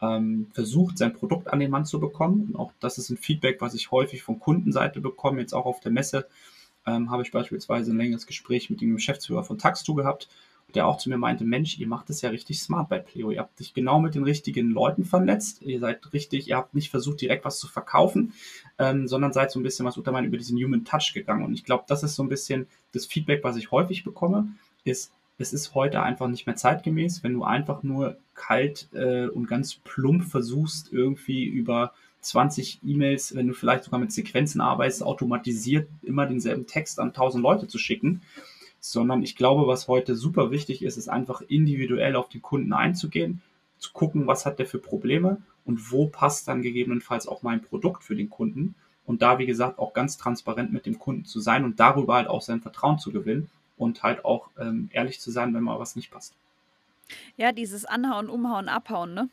[0.00, 2.48] ähm, versucht, sein Produkt an den Mann zu bekommen.
[2.48, 5.80] Und auch das ist ein Feedback, was ich häufig von Kundenseite bekomme, jetzt auch auf
[5.80, 6.26] der Messe.
[6.86, 10.28] Ähm, habe ich beispielsweise ein längeres Gespräch mit dem Geschäftsführer von Taxto gehabt,
[10.74, 13.30] der auch zu mir meinte, Mensch, ihr macht es ja richtig smart bei Pleo.
[13.30, 15.62] Ihr habt dich genau mit den richtigen Leuten vernetzt.
[15.62, 18.32] Ihr seid richtig, ihr habt nicht versucht, direkt was zu verkaufen,
[18.78, 21.44] ähm, sondern seid so ein bisschen was unter meinen über diesen Human Touch gegangen.
[21.44, 24.48] Und ich glaube, das ist so ein bisschen das Feedback, was ich häufig bekomme,
[24.84, 29.48] ist, es ist heute einfach nicht mehr zeitgemäß, wenn du einfach nur kalt äh, und
[29.48, 35.88] ganz plump versuchst, irgendwie über 20 E-Mails, wenn du vielleicht sogar mit Sequenzen arbeitest, automatisiert
[36.02, 38.22] immer denselben Text an 1000 Leute zu schicken
[38.90, 43.40] sondern ich glaube, was heute super wichtig ist, ist einfach individuell auf den Kunden einzugehen,
[43.78, 48.04] zu gucken, was hat der für Probleme und wo passt dann gegebenenfalls auch mein Produkt
[48.04, 48.74] für den Kunden
[49.06, 52.28] und da, wie gesagt, auch ganz transparent mit dem Kunden zu sein und darüber halt
[52.28, 55.96] auch sein Vertrauen zu gewinnen und halt auch ähm, ehrlich zu sein, wenn mal was
[55.96, 56.34] nicht passt.
[57.38, 59.30] Ja, dieses Anhauen, Umhauen, Abhauen, ne?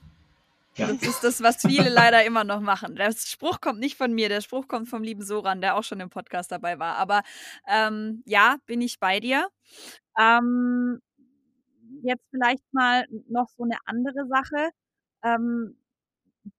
[0.75, 0.87] Ja.
[0.87, 2.95] Das ist das, was viele leider immer noch machen.
[2.95, 5.99] Der Spruch kommt nicht von mir, der Spruch kommt vom lieben Soran, der auch schon
[5.99, 6.95] im Podcast dabei war.
[6.95, 7.23] Aber
[7.67, 9.47] ähm, ja, bin ich bei dir.
[10.17, 11.01] Ähm,
[12.03, 14.69] jetzt vielleicht mal noch so eine andere Sache.
[15.23, 15.77] Ähm,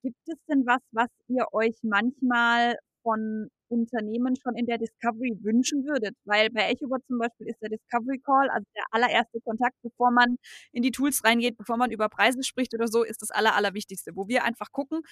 [0.02, 5.84] gibt es denn was, was ihr euch manchmal von Unternehmen schon in der Discovery wünschen
[5.84, 6.14] würdet?
[6.24, 10.36] Weil bei EchoBot zum Beispiel ist der Discovery Call, also der allererste Kontakt, bevor man
[10.72, 14.12] in die Tools reingeht, bevor man über Preise spricht oder so, ist das aller, allerwichtigste,
[14.16, 15.02] wo wir einfach gucken,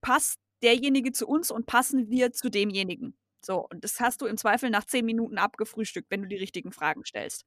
[0.00, 3.16] passt derjenige zu uns und passen wir zu demjenigen.
[3.42, 6.72] So, und das hast du im Zweifel nach zehn Minuten abgefrühstückt, wenn du die richtigen
[6.72, 7.44] Fragen stellst.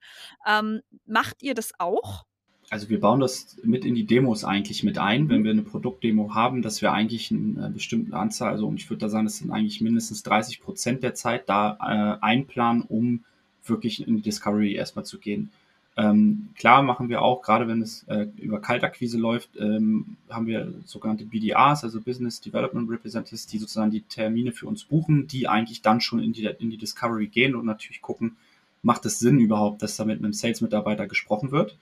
[0.47, 2.25] Ähm, macht ihr das auch?
[2.69, 6.33] Also wir bauen das mit in die Demos eigentlich mit ein, wenn wir eine Produktdemo
[6.33, 9.81] haben, dass wir eigentlich eine bestimmte Anzahl, also ich würde da sagen, das sind eigentlich
[9.81, 13.23] mindestens 30 Prozent der Zeit da äh, einplanen, um
[13.65, 15.51] wirklich in die Discovery erstmal zu gehen.
[15.95, 20.73] Ähm, klar machen wir auch, gerade wenn es äh, über Kaltakquise läuft, ähm, haben wir
[20.85, 25.83] sogenannte BDRs, also Business Development Representatives, die sozusagen die Termine für uns buchen, die eigentlich
[25.83, 28.37] dann schon in die, in die Discovery gehen und natürlich gucken,
[28.81, 31.77] macht es Sinn überhaupt, dass da mit einem Sales-Mitarbeiter gesprochen wird.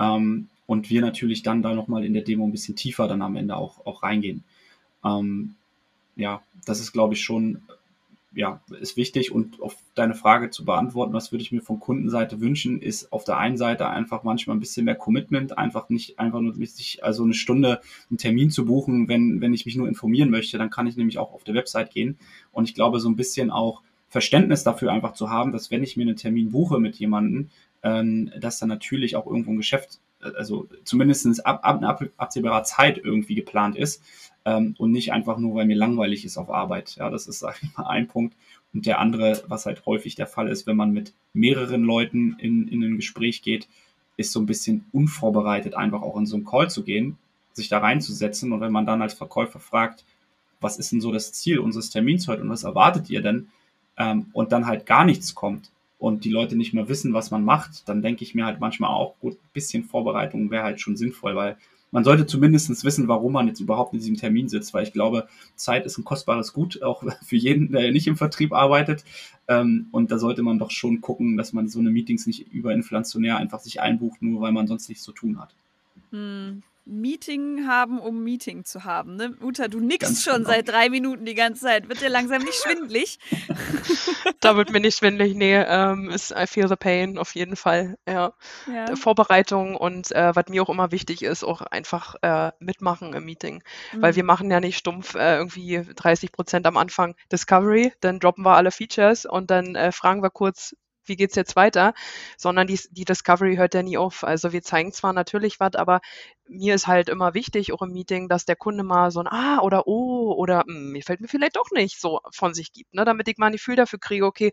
[0.00, 3.36] Ähm, und wir natürlich dann da nochmal in der Demo ein bisschen tiefer dann am
[3.36, 4.44] Ende auch, auch reingehen.
[5.04, 5.56] Ähm,
[6.16, 7.62] ja, das ist, glaube ich, schon,
[8.32, 9.32] ja, ist wichtig.
[9.32, 13.24] Und auf deine Frage zu beantworten, was würde ich mir von Kundenseite wünschen, ist auf
[13.24, 17.24] der einen Seite einfach manchmal ein bisschen mehr Commitment, einfach nicht einfach nur sich, also
[17.24, 20.86] eine Stunde einen Termin zu buchen, wenn, wenn ich mich nur informieren möchte, dann kann
[20.86, 22.16] ich nämlich auch auf der Website gehen.
[22.52, 25.96] Und ich glaube, so ein bisschen auch Verständnis dafür einfach zu haben, dass wenn ich
[25.96, 27.50] mir einen Termin buche mit jemandem,
[27.82, 32.64] ähm, dass dann natürlich auch irgendwo ein Geschäft, äh, also zumindest ab, ab, ab absehbarer
[32.64, 34.02] Zeit irgendwie geplant ist
[34.44, 36.96] ähm, und nicht einfach nur, weil mir langweilig ist auf Arbeit.
[36.96, 38.36] Ja, das ist, sag ich mal, ein Punkt.
[38.72, 42.68] Und der andere, was halt häufig der Fall ist, wenn man mit mehreren Leuten in,
[42.68, 43.68] in ein Gespräch geht,
[44.16, 47.16] ist so ein bisschen unvorbereitet, einfach auch in so einen Call zu gehen,
[47.52, 48.52] sich da reinzusetzen.
[48.52, 50.04] Und wenn man dann als Verkäufer fragt,
[50.60, 53.48] was ist denn so das Ziel unseres Termins heute und was erwartet ihr denn?
[53.96, 57.44] Ähm, und dann halt gar nichts kommt, und die Leute nicht mehr wissen, was man
[57.44, 60.96] macht, dann denke ich mir halt manchmal auch, gut, ein bisschen Vorbereitung wäre halt schon
[60.96, 61.56] sinnvoll, weil
[61.92, 65.28] man sollte zumindest wissen, warum man jetzt überhaupt in diesem Termin sitzt, weil ich glaube,
[65.56, 69.04] Zeit ist ein kostbares Gut, auch für jeden, der nicht im Vertrieb arbeitet.
[69.46, 73.36] Ähm, und da sollte man doch schon gucken, dass man so eine Meetings nicht überinflationär
[73.36, 75.54] einfach sich einbucht, nur weil man sonst nichts zu tun hat.
[76.12, 79.16] Hm, Meeting haben, um Meeting zu haben.
[79.16, 79.36] Ne?
[79.42, 80.50] Uta, du nickst Ganz schon genau.
[80.50, 81.88] seit drei Minuten die ganze Zeit.
[81.88, 83.18] Wird dir langsam nicht schwindlig?
[84.40, 85.34] da wird mir nicht schwindlig.
[85.34, 87.96] Nee, ähm, ist I feel the pain auf jeden Fall.
[88.08, 88.32] Ja.
[88.66, 88.96] ja.
[88.96, 93.62] Vorbereitung und äh, was mir auch immer wichtig ist, auch einfach äh, mitmachen im Meeting.
[93.92, 94.02] Mhm.
[94.02, 98.44] Weil wir machen ja nicht stumpf äh, irgendwie 30 Prozent am Anfang Discovery, dann droppen
[98.44, 100.74] wir alle Features und dann äh, fragen wir kurz,
[101.10, 101.92] wie geht's jetzt weiter,
[102.38, 104.24] sondern die, die Discovery hört ja nie auf.
[104.24, 106.00] Also wir zeigen zwar natürlich was, aber
[106.48, 109.60] mir ist halt immer wichtig, auch im Meeting, dass der Kunde mal so ein Ah
[109.60, 113.04] oder Oh oder hm, mir fällt mir vielleicht doch nicht so von sich gibt, ne?
[113.04, 114.50] damit ich mal ein Gefühl dafür kriege, okay,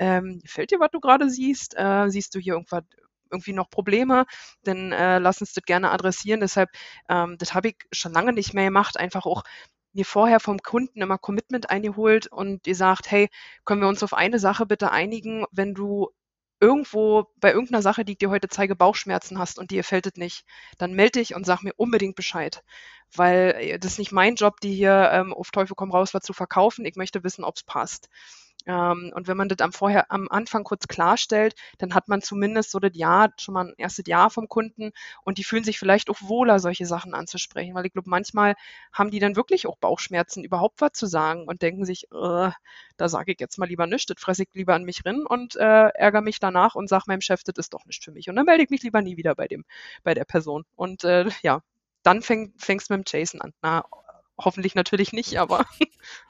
[0.00, 1.74] ähm, fällt dir, was du gerade siehst?
[1.76, 2.82] Äh, siehst du hier irgendwas
[3.30, 4.24] irgendwie noch Probleme,
[4.64, 6.40] dann äh, lass uns das gerne adressieren.
[6.40, 6.70] Deshalb,
[7.10, 9.42] ähm, das habe ich schon lange nicht mehr gemacht, einfach auch
[9.92, 13.28] mir vorher vom Kunden immer Commitment eingeholt und ihr sagt, hey,
[13.64, 16.10] können wir uns auf eine Sache bitte einigen, wenn du
[16.60, 20.16] irgendwo bei irgendeiner Sache, die ich dir heute zeige, Bauchschmerzen hast und dir fällt es
[20.16, 20.44] nicht,
[20.76, 22.62] dann melde dich und sag mir unbedingt Bescheid.
[23.14, 26.22] Weil äh, das ist nicht mein Job, die hier ähm, auf Teufel komm raus was
[26.22, 26.84] zu verkaufen.
[26.84, 28.08] Ich möchte wissen, ob es passt.
[28.68, 32.70] Ähm, und wenn man das am, vorher, am Anfang kurz klarstellt, dann hat man zumindest
[32.70, 34.92] so das Jahr, schon mal ein erstes Jahr vom Kunden
[35.24, 38.54] und die fühlen sich vielleicht auch wohler, solche Sachen anzusprechen, weil ich glaube, manchmal
[38.92, 42.50] haben die dann wirklich auch Bauchschmerzen, überhaupt was zu sagen und denken sich, äh,
[42.98, 45.56] da sage ich jetzt mal lieber nichts, das fresse ich lieber an mich rin und
[45.56, 48.28] äh, ärgere mich danach und sage meinem Chef, das ist doch nicht für mich.
[48.28, 49.64] Und dann melde ich mich lieber nie wieder bei dem,
[50.02, 50.64] bei der Person.
[50.76, 51.62] Und äh, ja,
[52.02, 53.52] dann fäng, fängst du mit dem Jason an.
[53.62, 53.84] Na,
[54.38, 55.64] hoffentlich natürlich nicht, aber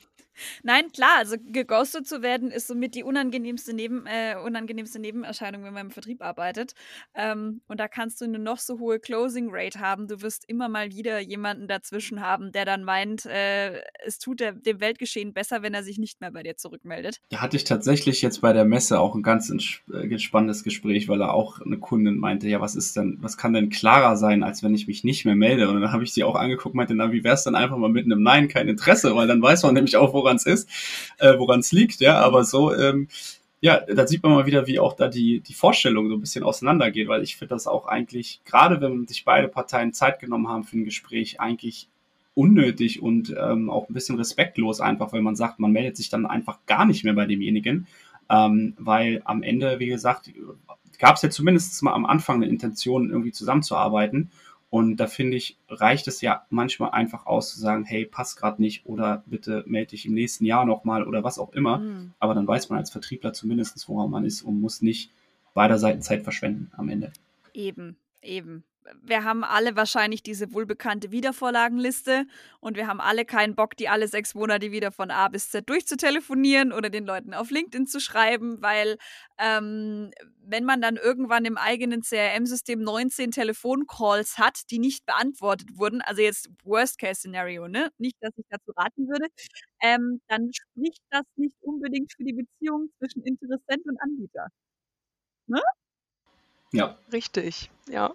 [0.63, 5.75] Nein, klar, also geghostet zu werden ist somit die unangenehmste, Neben, äh, unangenehmste Nebenerscheinung, wenn
[5.75, 6.75] man im Vertrieb arbeitet.
[7.15, 10.09] Ähm, und da kannst du eine noch so hohe Closing Rate haben.
[10.09, 14.53] Du wirst immer mal wieder jemanden dazwischen haben, der dann meint, äh, es tut der,
[14.53, 17.21] dem Weltgeschehen besser, wenn er sich nicht mehr bei dir zurückmeldet.
[17.31, 21.21] Da hatte ich tatsächlich jetzt bei der Messe auch ein ganz äh, spannendes Gespräch, weil
[21.21, 24.63] er auch eine Kundin meinte, ja, was ist denn, was kann denn klarer sein, als
[24.63, 25.69] wenn ich mich nicht mehr melde?
[25.69, 28.05] Und dann habe ich sie auch angeguckt, meinte, na, wie wär's dann einfach mal mit
[28.05, 30.69] einem Nein, kein Interesse, weil dann weiß man nämlich auch, woran woran es ist,
[31.19, 33.09] äh, woran es liegt, ja, aber so, ähm,
[33.61, 36.45] ja, da sieht man mal wieder, wie auch da die, die Vorstellung so ein bisschen
[36.45, 40.65] auseinandergeht, weil ich finde das auch eigentlich, gerade wenn sich beide Parteien Zeit genommen haben
[40.65, 41.89] für ein Gespräch, eigentlich
[42.35, 46.25] unnötig und ähm, auch ein bisschen respektlos einfach, weil man sagt, man meldet sich dann
[46.25, 47.89] einfach gar nicht mehr bei demjenigen,
[48.31, 50.31] ähm, weil am Ende, wie gesagt,
[51.01, 54.31] gab es ja zumindest mal am Anfang eine Intention, irgendwie zusammenzuarbeiten
[54.71, 58.61] und da finde ich, reicht es ja manchmal einfach aus zu sagen, hey, passt gerade
[58.61, 61.79] nicht oder bitte melde dich im nächsten Jahr nochmal oder was auch immer.
[61.79, 62.13] Mhm.
[62.19, 65.11] Aber dann weiß man als Vertriebler zumindest, woran man ist und muss nicht
[65.55, 67.13] beider Seiten Zeit verschwenden am Ende.
[67.55, 68.63] Eben, eben
[69.03, 72.27] wir haben alle wahrscheinlich diese wohlbekannte Wiedervorlagenliste
[72.61, 75.69] und wir haben alle keinen Bock, die alle sechs Monate wieder von A bis Z
[75.69, 78.99] durchzutelefonieren oder den Leuten auf LinkedIn zu schreiben, weil
[79.39, 80.11] ähm,
[80.43, 86.23] wenn man dann irgendwann im eigenen CRM-System 19 Telefoncalls hat, die nicht beantwortet wurden, also
[86.23, 87.91] jetzt Worst-Case-Szenario, ne?
[87.99, 89.27] Nicht, dass ich dazu raten würde,
[89.83, 94.47] ähm, dann spricht das nicht unbedingt für die Beziehung zwischen Interessent und Anbieter.
[95.47, 95.61] Ne?
[96.73, 96.99] Ja.
[97.13, 98.13] Richtig, ja.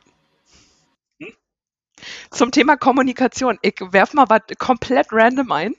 [2.31, 3.59] Zum Thema Kommunikation.
[3.61, 5.75] Ich werf mal was komplett random ein.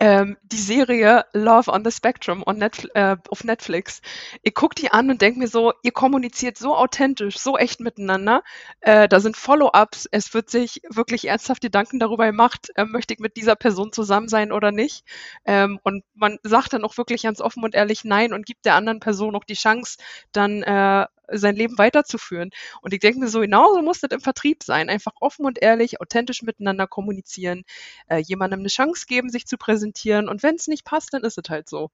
[0.00, 4.00] Ähm, die Serie Love on the Spectrum on Netf äh, auf Netflix.
[4.42, 8.42] Ich gucke die an und denke mir so, ihr kommuniziert so authentisch, so echt miteinander.
[8.80, 10.08] Äh, da sind Follow-ups.
[10.10, 14.28] Es wird sich wirklich ernsthaft Gedanken darüber gemacht, äh, möchte ich mit dieser Person zusammen
[14.28, 15.04] sein oder nicht.
[15.44, 18.74] Ähm, und man sagt dann auch wirklich ganz offen und ehrlich Nein und gibt der
[18.74, 19.98] anderen Person auch die Chance,
[20.32, 22.50] dann äh, sein Leben weiterzuführen.
[22.80, 24.88] Und ich denke mir so, genauso muss das im Vertrieb sein.
[24.88, 27.64] Einfach offen und ehrlich, authentisch miteinander kommunizieren,
[28.08, 30.28] äh, jemandem eine Chance geben, sich zu präsentieren.
[30.28, 31.90] Und wenn es nicht passt, dann ist es halt so.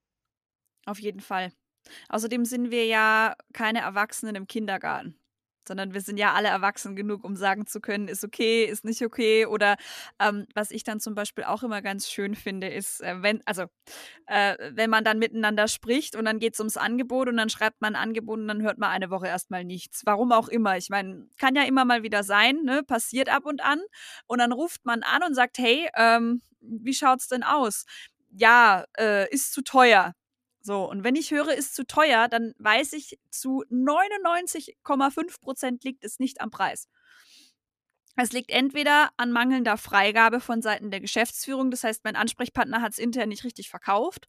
[0.87, 1.53] Auf jeden Fall.
[2.09, 5.20] Außerdem sind wir ja keine Erwachsenen im Kindergarten
[5.67, 9.03] sondern wir sind ja alle erwachsen genug, um sagen zu können, ist okay, ist nicht
[9.05, 9.47] okay.
[9.47, 9.77] Oder
[10.19, 13.65] ähm, was ich dann zum Beispiel auch immer ganz schön finde, ist, äh, wenn, also
[14.27, 17.81] äh, wenn man dann miteinander spricht und dann geht es ums Angebot und dann schreibt
[17.81, 20.03] man ein Angebot und dann hört man eine Woche erstmal nichts.
[20.05, 20.77] Warum auch immer.
[20.77, 22.83] Ich meine, kann ja immer mal wieder sein, ne?
[22.83, 23.81] Passiert ab und an.
[24.27, 27.85] Und dann ruft man an und sagt, hey, ähm, wie schaut's denn aus?
[28.33, 30.15] Ja, äh, ist zu teuer.
[30.63, 36.05] So, und wenn ich höre, ist zu teuer, dann weiß ich, zu 99,5 Prozent liegt
[36.05, 36.87] es nicht am Preis.
[38.17, 42.93] Es liegt entweder an mangelnder Freigabe von Seiten der Geschäftsführung, das heißt, mein Ansprechpartner hat
[42.93, 44.29] es intern nicht richtig verkauft,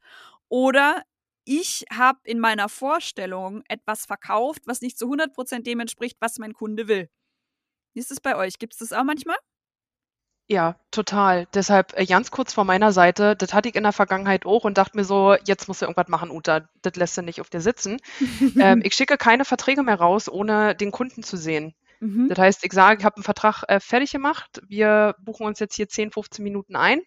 [0.49, 1.03] oder
[1.43, 6.37] ich habe in meiner Vorstellung etwas verkauft, was nicht zu 100 Prozent dem entspricht, was
[6.37, 7.09] mein Kunde will.
[7.93, 8.59] Wie ist es bei euch?
[8.59, 9.37] Gibt es das auch manchmal?
[10.51, 11.47] Ja, total.
[11.53, 14.77] Deshalb äh, ganz kurz vor meiner Seite, das hatte ich in der Vergangenheit auch und
[14.77, 17.61] dachte mir so, jetzt musst du irgendwas machen, Uta, das lässt du nicht auf dir
[17.61, 17.99] sitzen.
[18.59, 21.73] ähm, ich schicke keine Verträge mehr raus, ohne den Kunden zu sehen.
[22.01, 22.27] Mhm.
[22.27, 25.75] Das heißt, ich sage, ich habe einen Vertrag äh, fertig gemacht, wir buchen uns jetzt
[25.75, 26.99] hier 10, 15 Minuten ein,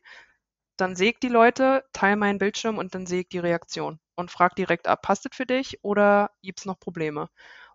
[0.78, 4.30] dann sehe ich die Leute, teile meinen Bildschirm und dann sehe ich die Reaktion und
[4.30, 7.28] frage direkt ab, passt das für dich oder gibt es noch Probleme?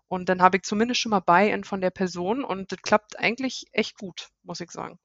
[0.08, 3.67] Und dann habe ich zumindest schon mal Buy-in von der Person und das klappt eigentlich
[3.71, 4.97] echt gut, muss ich sagen.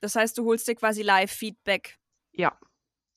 [0.00, 1.98] Das heißt, du holst dir quasi Live-Feedback.
[2.32, 2.58] Ja.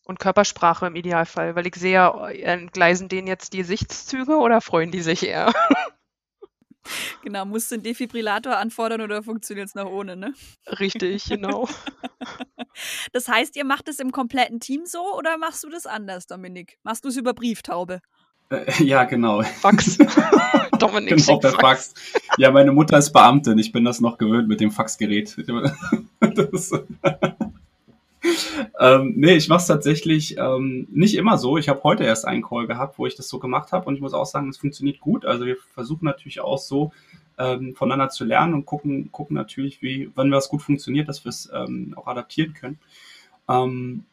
[0.06, 2.10] Und Körpersprache im Idealfall, weil ich sehe,
[2.42, 5.54] entgleisen denen jetzt die Sichtszüge oder freuen die sich eher?
[7.24, 10.34] Genau, musst du einen Defibrillator anfordern oder funktioniert es noch ohne, ne?
[10.66, 11.68] Richtig, genau.
[13.12, 16.78] Das heißt, ihr macht es im kompletten Team so oder machst du das anders, Dominik?
[16.84, 18.00] Machst du es über Brieftaube?
[18.50, 19.42] Äh, ja, genau.
[19.44, 19.98] Fax.
[20.80, 21.94] Dominik genau, per Fax.
[21.94, 21.94] Fax.
[22.38, 23.58] Ja, meine Mutter ist Beamtin.
[23.58, 25.36] Ich bin das noch gewöhnt mit dem Faxgerät.
[26.20, 26.72] das,
[28.80, 31.58] ähm, nee, ich mache es tatsächlich ähm, nicht immer so.
[31.58, 34.02] Ich habe heute erst einen Call gehabt, wo ich das so gemacht habe und ich
[34.02, 35.26] muss auch sagen, es funktioniert gut.
[35.26, 36.92] Also wir versuchen natürlich auch so
[37.38, 41.30] ähm, voneinander zu lernen und gucken, gucken natürlich, wie, wenn was gut funktioniert, dass wir
[41.30, 42.80] es ähm, auch adaptieren können.
[43.48, 44.04] Ähm,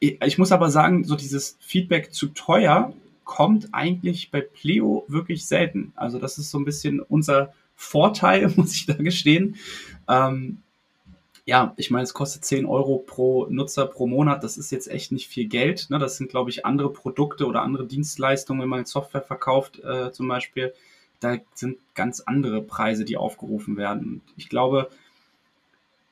[0.00, 2.92] ich muss aber sagen, so dieses Feedback zu teuer
[3.28, 5.92] kommt eigentlich bei Pleo wirklich selten.
[5.96, 9.56] Also das ist so ein bisschen unser Vorteil, muss ich da gestehen.
[10.08, 10.62] Ähm,
[11.44, 14.42] ja, ich meine, es kostet 10 Euro pro Nutzer pro Monat.
[14.42, 15.88] Das ist jetzt echt nicht viel Geld.
[15.90, 15.98] Ne?
[15.98, 20.26] Das sind, glaube ich, andere Produkte oder andere Dienstleistungen, wenn man Software verkauft äh, zum
[20.26, 20.72] Beispiel.
[21.20, 24.22] Da sind ganz andere Preise, die aufgerufen werden.
[24.38, 24.88] Ich glaube,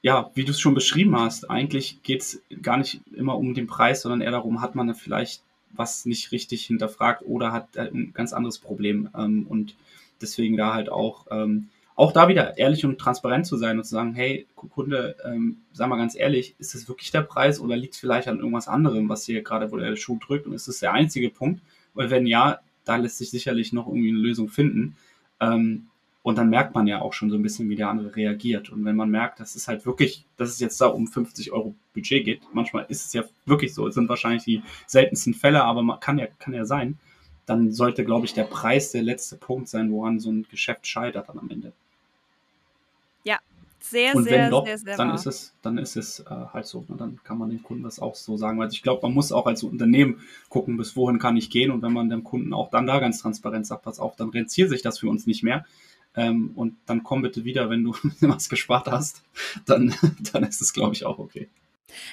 [0.02, 3.66] ja, wie du es schon beschrieben hast, eigentlich geht es gar nicht immer um den
[3.66, 5.42] Preis, sondern eher darum, hat man vielleicht
[5.76, 9.08] was nicht richtig hinterfragt oder hat ein ganz anderes Problem.
[9.16, 9.76] Ähm, und
[10.20, 13.90] deswegen da halt auch, ähm, auch da wieder ehrlich und transparent zu sein und zu
[13.90, 17.94] sagen, hey, Kunde, ähm, sag mal ganz ehrlich, ist das wirklich der Preis oder liegt
[17.94, 20.80] es vielleicht an irgendwas anderem, was hier gerade, wo der Schuh drückt und ist das
[20.80, 21.62] der einzige Punkt?
[21.94, 24.96] Und wenn ja, da lässt sich sicherlich noch irgendwie eine Lösung finden.
[25.40, 25.86] Ähm,
[26.26, 28.70] und dann merkt man ja auch schon so ein bisschen, wie der andere reagiert.
[28.70, 31.76] Und wenn man merkt, dass es halt wirklich, dass es jetzt da um 50 Euro
[31.94, 35.84] Budget geht, manchmal ist es ja wirklich so, es sind wahrscheinlich die seltensten Fälle, aber
[35.84, 36.98] man kann ja, kann ja sein,
[37.46, 41.28] dann sollte, glaube ich, der Preis der letzte Punkt sein, woran so ein Geschäft scheitert
[41.28, 41.72] dann am Ende.
[43.22, 43.38] Ja,
[43.78, 45.14] sehr, und sehr, wenn doch, sehr, sehr dann wahr.
[45.14, 46.84] ist es, dann ist es äh, halt so.
[46.88, 48.58] Und dann kann man den Kunden das auch so sagen.
[48.58, 51.70] Weil ich glaube, man muss auch als Unternehmen gucken, bis wohin kann ich gehen.
[51.70, 54.70] Und wenn man dem Kunden auch dann da ganz transparent sagt, pass auf, dann rentiert
[54.70, 55.64] sich das für uns nicht mehr.
[56.16, 59.22] Ähm, und dann komm bitte wieder, wenn du was gespart hast,
[59.66, 59.94] dann,
[60.32, 61.48] dann ist es, glaube ich, auch okay.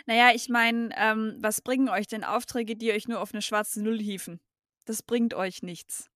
[0.05, 3.81] Naja, ich meine, ähm, was bringen euch denn Aufträge, die euch nur auf eine schwarze
[3.81, 4.39] Null hieven?
[4.85, 6.09] Das bringt euch nichts.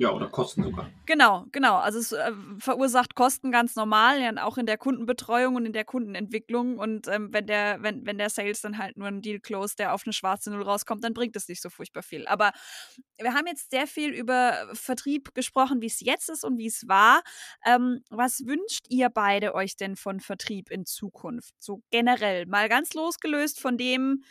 [0.00, 0.88] Ja, oder Kosten sogar.
[1.06, 1.74] Genau, genau.
[1.74, 2.30] Also es äh,
[2.60, 6.78] verursacht Kosten ganz normal, ja, auch in der Kundenbetreuung und in der Kundenentwicklung.
[6.78, 9.92] Und ähm, wenn der, wenn, wenn der Sales dann halt nur einen Deal close, der
[9.92, 12.28] auf eine schwarze Null rauskommt, dann bringt es nicht so furchtbar viel.
[12.28, 12.52] Aber
[13.18, 16.86] wir haben jetzt sehr viel über Vertrieb gesprochen, wie es jetzt ist und wie es
[16.86, 17.20] war.
[17.66, 21.54] Ähm, was wünscht ihr beide euch denn von Vertrieb in Zukunft?
[21.58, 24.22] So generell, mal ganz losgelöst von dem,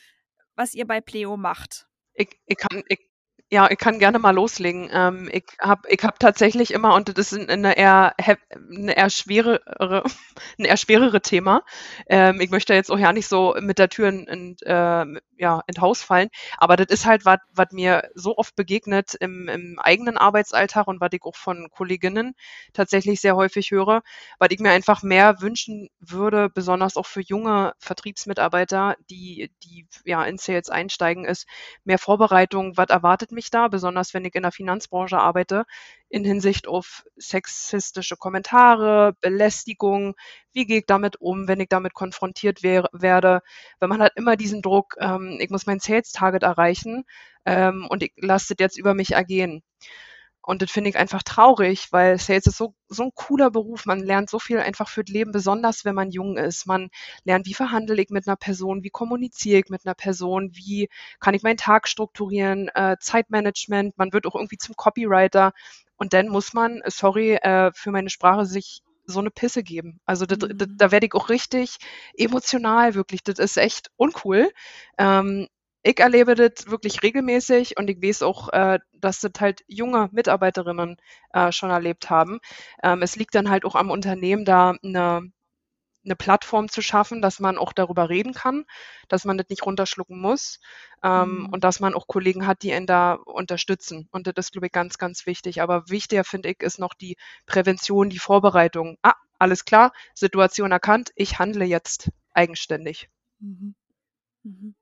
[0.56, 1.88] was ihr bei Pleo macht.
[2.14, 3.07] Ich, ich, kann, ich,
[3.50, 4.90] ja, ich kann gerne mal loslegen.
[4.92, 8.14] Ähm, ich habe ich hab tatsächlich immer, und das ist eine eher,
[8.76, 10.04] eine eher schwerere,
[10.60, 11.64] ein eher schwerere Thema.
[12.08, 15.06] Ähm, ich möchte jetzt auch ja nicht so mit der Tür in, in, äh,
[15.38, 19.48] ja, in Haus fallen, aber das ist halt was, was mir so oft begegnet im,
[19.48, 22.34] im eigenen Arbeitsalltag und was ich auch von Kolleginnen
[22.74, 24.02] tatsächlich sehr häufig höre,
[24.40, 30.24] weil ich mir einfach mehr wünschen würde, besonders auch für junge Vertriebsmitarbeiter, die, die ja
[30.26, 31.48] in Sales einsteigen, ist
[31.84, 35.66] mehr Vorbereitung, was erwartet mich da, besonders wenn ich in der Finanzbranche arbeite,
[36.10, 40.16] in Hinsicht auf sexistische Kommentare, Belästigung,
[40.54, 43.42] wie gehe ich damit um, wenn ich damit konfrontiert wär, werde,
[43.80, 47.06] wenn man hat immer diesen Druck, ähm, ich muss mein Sales-Target erreichen
[47.46, 49.64] ähm, und ich lasse das jetzt über mich ergehen.
[50.48, 53.86] Und das finde ich einfach traurig, weil Sales ist so, so ein cooler Beruf.
[53.86, 56.66] Man lernt so viel einfach für das Leben, besonders wenn man jung ist.
[56.66, 56.88] Man
[57.26, 60.88] lernt, wie verhandle ich mit einer Person, wie kommuniziere ich mit einer Person, wie
[61.20, 63.98] kann ich meinen Tag strukturieren, äh, Zeitmanagement.
[63.98, 65.52] Man wird auch irgendwie zum Copywriter.
[65.98, 70.00] Und dann muss man, sorry äh, für meine Sprache, sich so eine Pisse geben.
[70.06, 70.78] Also das, das, mhm.
[70.78, 71.76] da werde ich auch richtig
[72.16, 73.22] emotional, wirklich.
[73.22, 74.50] Das ist echt uncool.
[74.98, 75.50] Ähm,
[75.88, 80.98] ich erlebe das wirklich regelmäßig und ich weiß auch, äh, dass das halt junge Mitarbeiterinnen
[81.32, 82.40] äh, schon erlebt haben.
[82.84, 85.32] Ähm, es liegt dann halt auch am Unternehmen, da eine,
[86.04, 88.66] eine Plattform zu schaffen, dass man auch darüber reden kann,
[89.08, 90.60] dass man das nicht runterschlucken muss
[91.04, 91.50] ähm, mhm.
[91.52, 94.10] und dass man auch Kollegen hat, die ihn da unterstützen.
[94.12, 95.62] Und das ist, glaube ich, ganz, ganz wichtig.
[95.62, 97.16] Aber wichtiger, finde ich, ist noch die
[97.46, 98.98] Prävention, die Vorbereitung.
[99.04, 103.10] Ah, alles klar, Situation erkannt, ich handle jetzt eigenständig.
[103.40, 103.76] Mhm.
[104.44, 104.76] Mhm.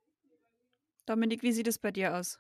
[1.05, 2.37] Dominik, wie sieht es bei dir aus?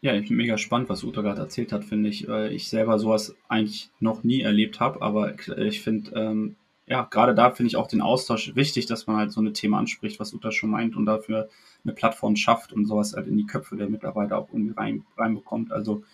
[0.00, 2.28] Ja, mega spannend, was Uta gerade erzählt hat, finde ich.
[2.28, 6.56] Weil ich selber sowas eigentlich noch nie erlebt habe, aber ich finde, ähm,
[6.86, 9.74] ja, gerade da finde ich auch den Austausch wichtig, dass man halt so eine Themen
[9.74, 11.48] anspricht, was Uta schon meint und dafür
[11.84, 15.72] eine Plattform schafft und sowas halt in die Köpfe der Mitarbeiter auch irgendwie rein, reinbekommt.
[15.72, 16.04] Also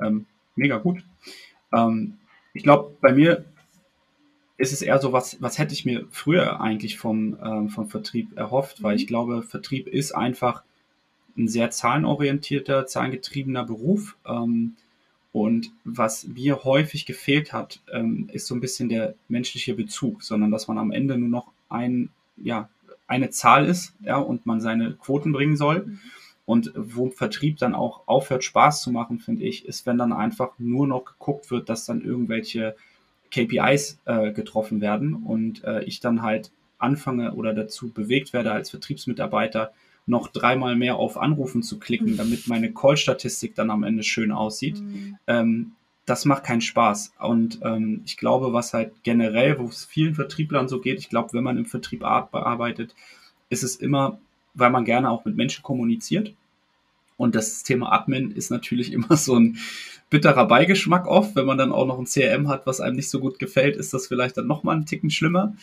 [0.00, 0.26] ähm,
[0.56, 1.04] mega gut.
[1.72, 2.18] Ähm,
[2.54, 3.44] ich glaube, bei mir
[4.56, 8.36] ist es eher so, was, was hätte ich mir früher eigentlich vom, ähm, vom Vertrieb
[8.36, 9.08] erhofft, weil ich mhm.
[9.08, 10.64] glaube, Vertrieb ist einfach
[11.36, 14.16] ein sehr zahlenorientierter, zahlengetriebener Beruf.
[14.26, 14.76] Ähm,
[15.32, 20.50] und was mir häufig gefehlt hat, ähm, ist so ein bisschen der menschliche Bezug, sondern
[20.50, 22.68] dass man am Ende nur noch ein, ja,
[23.06, 25.84] eine Zahl ist ja, und man seine Quoten bringen soll.
[25.86, 25.98] Mhm.
[26.46, 30.52] Und wo Vertrieb dann auch aufhört, Spaß zu machen, finde ich, ist, wenn dann einfach
[30.58, 32.76] nur noch geguckt wird, dass dann irgendwelche
[33.32, 38.70] KPIs äh, getroffen werden und äh, ich dann halt anfange oder dazu bewegt werde als
[38.70, 39.72] Vertriebsmitarbeiter,
[40.06, 42.16] noch dreimal mehr auf Anrufen zu klicken, mhm.
[42.16, 44.80] damit meine Call-Statistik dann am Ende schön aussieht.
[44.80, 45.18] Mhm.
[45.26, 45.72] Ähm,
[46.06, 47.14] das macht keinen Spaß.
[47.18, 51.32] Und ähm, ich glaube, was halt generell, wo es vielen Vertrieblern so geht, ich glaube,
[51.32, 52.94] wenn man im Vertrieb arbeitet,
[53.50, 54.18] ist es immer,
[54.54, 56.32] weil man gerne auch mit Menschen kommuniziert.
[57.16, 59.58] Und das Thema Admin ist natürlich immer so ein,
[60.08, 61.34] bitterer Beigeschmack oft.
[61.34, 63.92] Wenn man dann auch noch ein CRM hat, was einem nicht so gut gefällt, ist
[63.92, 65.54] das vielleicht dann nochmal einen Ticken schlimmer.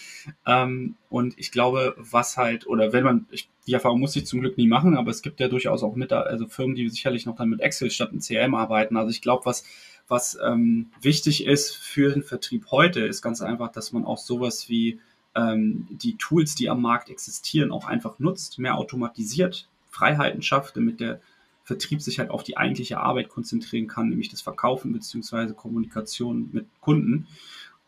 [0.45, 4.41] Ähm, und ich glaube, was halt, oder wenn man, ich, die Erfahrung muss ich zum
[4.41, 7.35] Glück nie machen, aber es gibt ja durchaus auch mit, also Firmen, die sicherlich noch
[7.35, 8.97] dann mit Excel statt ein CRM arbeiten.
[8.97, 9.63] Also ich glaube, was,
[10.07, 14.67] was ähm, wichtig ist für den Vertrieb heute, ist ganz einfach, dass man auch sowas
[14.67, 14.99] wie
[15.35, 20.99] ähm, die Tools, die am Markt existieren, auch einfach nutzt, mehr automatisiert, Freiheiten schafft, damit
[20.99, 21.21] der
[21.63, 26.65] Vertrieb sich halt auf die eigentliche Arbeit konzentrieren kann, nämlich das Verkaufen beziehungsweise Kommunikation mit
[26.81, 27.27] Kunden.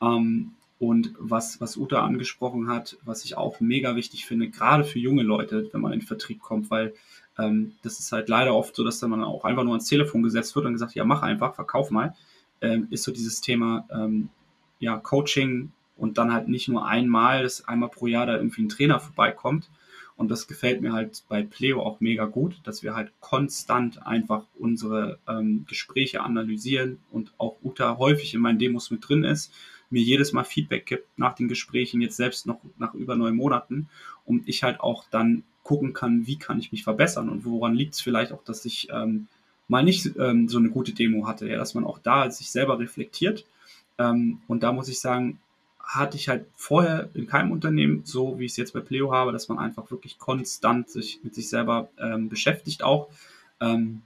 [0.01, 4.99] Ähm, und was, was Uta angesprochen hat, was ich auch mega wichtig finde, gerade für
[4.99, 6.93] junge Leute, wenn man in den Vertrieb kommt, weil
[7.39, 10.23] ähm, das ist halt leider oft so, dass dann man auch einfach nur ans Telefon
[10.23, 12.15] gesetzt wird und gesagt, ja, mach einfach, verkauf mal,
[12.61, 14.29] ähm, ist so dieses Thema ähm,
[14.79, 18.69] ja, Coaching und dann halt nicht nur einmal, dass einmal pro Jahr da irgendwie ein
[18.69, 19.69] Trainer vorbeikommt,
[20.17, 24.45] und das gefällt mir halt bei Pleo auch mega gut, dass wir halt konstant einfach
[24.57, 29.53] unsere ähm, Gespräche analysieren und auch Uta häufig in meinen Demos mit drin ist,
[29.89, 33.89] mir jedes Mal Feedback gibt nach den Gesprächen, jetzt selbst noch nach über neun Monaten
[34.25, 37.95] und ich halt auch dann gucken kann, wie kann ich mich verbessern und woran liegt
[37.95, 39.27] es vielleicht auch, dass ich ähm,
[39.67, 42.79] mal nicht ähm, so eine gute Demo hatte, ja, dass man auch da sich selber
[42.79, 43.45] reflektiert.
[43.97, 45.39] Ähm, und da muss ich sagen,
[45.85, 49.31] hatte ich halt vorher in keinem Unternehmen, so wie ich es jetzt bei Pleo habe,
[49.31, 53.09] dass man einfach wirklich konstant sich mit sich selber ähm, beschäftigt auch.
[53.61, 54.01] Ähm,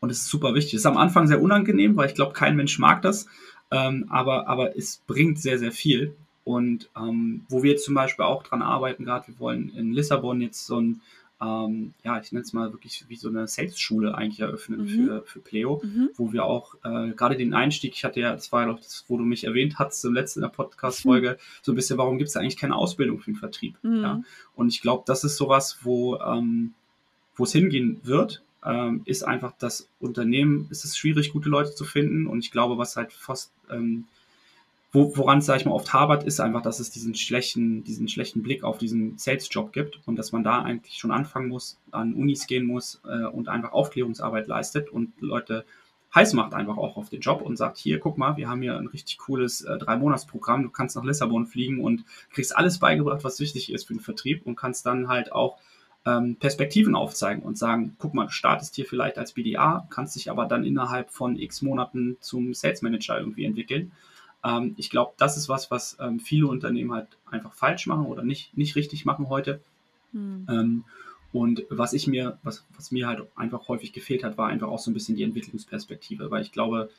[0.00, 0.74] und es ist super wichtig.
[0.74, 3.26] Es ist am Anfang sehr unangenehm, weil ich glaube, kein Mensch mag das.
[3.70, 6.14] Ähm, aber, aber es bringt sehr, sehr viel.
[6.44, 10.40] Und ähm, wo wir jetzt zum Beispiel auch dran arbeiten, gerade wir wollen in Lissabon
[10.40, 11.00] jetzt so ein
[11.42, 14.88] ähm, ja, ich nenne es mal wirklich wie so eine Sales-Schule eigentlich eröffnen mhm.
[14.88, 16.10] für, für Pleo, mhm.
[16.16, 19.16] wo wir auch äh, gerade den Einstieg, ich hatte ja, das war doch das, wo
[19.16, 21.36] du mich erwähnt hast, im letzten Podcast-Folge, mhm.
[21.62, 23.76] so ein bisschen, warum gibt es eigentlich keine Ausbildung für den Vertrieb?
[23.82, 24.02] Mhm.
[24.02, 24.22] Ja?
[24.54, 26.74] Und ich glaube, das ist sowas, wo ähm,
[27.36, 31.84] wo es hingehen wird, ähm, ist einfach das Unternehmen, ist es schwierig, gute Leute zu
[31.84, 32.26] finden.
[32.26, 34.06] Und ich glaube, was halt fast ähm,
[34.94, 38.06] wo, woran es, sag ich mal, oft habert, ist einfach, dass es diesen schlechten, diesen
[38.06, 42.14] schlechten Blick auf diesen Sales-Job gibt und dass man da eigentlich schon anfangen muss, an
[42.14, 45.64] Unis gehen muss äh, und einfach Aufklärungsarbeit leistet und Leute
[46.14, 48.78] heiß macht einfach auch auf den Job und sagt, hier, guck mal, wir haben hier
[48.78, 53.40] ein richtig cooles äh, Drei-Monats-Programm, du kannst nach Lissabon fliegen und kriegst alles beigebracht, was
[53.40, 55.58] wichtig ist für den Vertrieb und kannst dann halt auch
[56.06, 60.30] ähm, Perspektiven aufzeigen und sagen, guck mal, du startest hier vielleicht als BDA, kannst dich
[60.30, 63.90] aber dann innerhalb von x Monaten zum Sales Manager irgendwie entwickeln
[64.44, 68.22] ähm, ich glaube, das ist was, was ähm, viele Unternehmen halt einfach falsch machen oder
[68.22, 69.60] nicht, nicht richtig machen heute.
[70.12, 70.46] Mhm.
[70.48, 70.84] Ähm,
[71.32, 74.78] und was ich mir, was, was mir halt einfach häufig gefehlt hat, war einfach auch
[74.78, 76.90] so ein bisschen die Entwicklungsperspektive, weil ich glaube,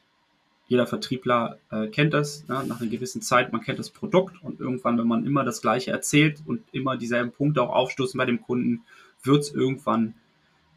[0.68, 2.66] jeder Vertriebler äh, kennt das, ne?
[2.68, 5.91] nach einer gewissen Zeit, man kennt das Produkt und irgendwann, wenn man immer das Gleiche
[5.91, 8.84] erzählt und immer dieselben Punkte auch aufstoßen bei dem Kunden,
[9.24, 10.16] wird es irgendwann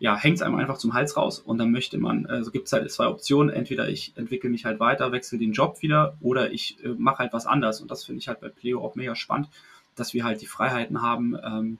[0.00, 2.72] ja, hängt es einem einfach zum Hals raus und dann möchte man, also gibt es
[2.72, 6.82] halt zwei Optionen, entweder ich entwickle mich halt weiter, wechsle den Job wieder oder ich
[6.84, 9.48] äh, mache halt was anders und das finde ich halt bei Pleo auch mega spannend,
[9.96, 11.78] dass wir halt die Freiheiten haben, ähm,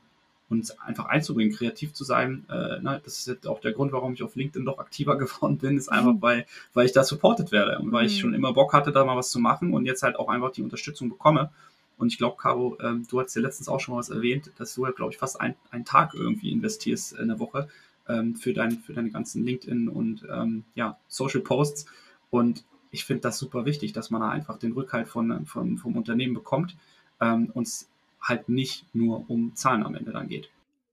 [0.49, 2.47] uns einfach einzubringen, kreativ zu sein.
[2.49, 5.59] Äh, ne, das ist jetzt auch der Grund, warum ich auf LinkedIn doch aktiver geworden
[5.59, 6.23] bin, ist einfach, mhm.
[6.23, 8.21] weil, weil ich da supported werde und weil ich mhm.
[8.21, 10.63] schon immer Bock hatte, da mal was zu machen und jetzt halt auch einfach die
[10.63, 11.51] Unterstützung bekomme.
[11.99, 14.75] Und ich glaube, Caro, ähm, du hast ja letztens auch schon mal was erwähnt, dass
[14.75, 17.69] du ja, glaube ich, fast ein, einen Tag irgendwie investierst in der Woche
[18.09, 21.87] ähm, für, dein, für deine ganzen LinkedIn und ähm, ja, Social Posts.
[22.31, 25.97] Und ich finde das super wichtig, dass man da einfach den Rückhalt von, von, vom
[25.97, 26.77] Unternehmen bekommt
[27.21, 27.89] ähm, und es
[28.21, 30.51] halt nicht nur um Zahlen am Ende dann geht.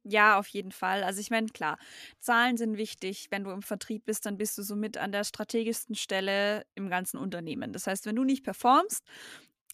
[0.07, 1.03] Ja, auf jeden Fall.
[1.03, 1.80] Also ich meine, klar,
[2.20, 3.28] Zahlen sind wichtig.
[3.32, 7.18] Wenn du im Vertrieb bist, dann bist du somit an der strategischsten Stelle im ganzen
[7.18, 7.74] Unternehmen.
[7.74, 9.03] Das heißt, wenn du nicht performst,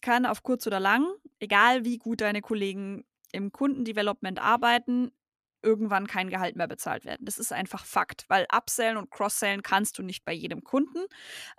[0.00, 1.06] kann auf kurz oder lang,
[1.38, 5.12] egal wie gut deine Kollegen im Kundendevelopment arbeiten,
[5.62, 7.24] irgendwann kein Gehalt mehr bezahlt werden.
[7.24, 11.04] Das ist einfach Fakt, weil Upsellen und Crosssellen kannst du nicht bei jedem Kunden.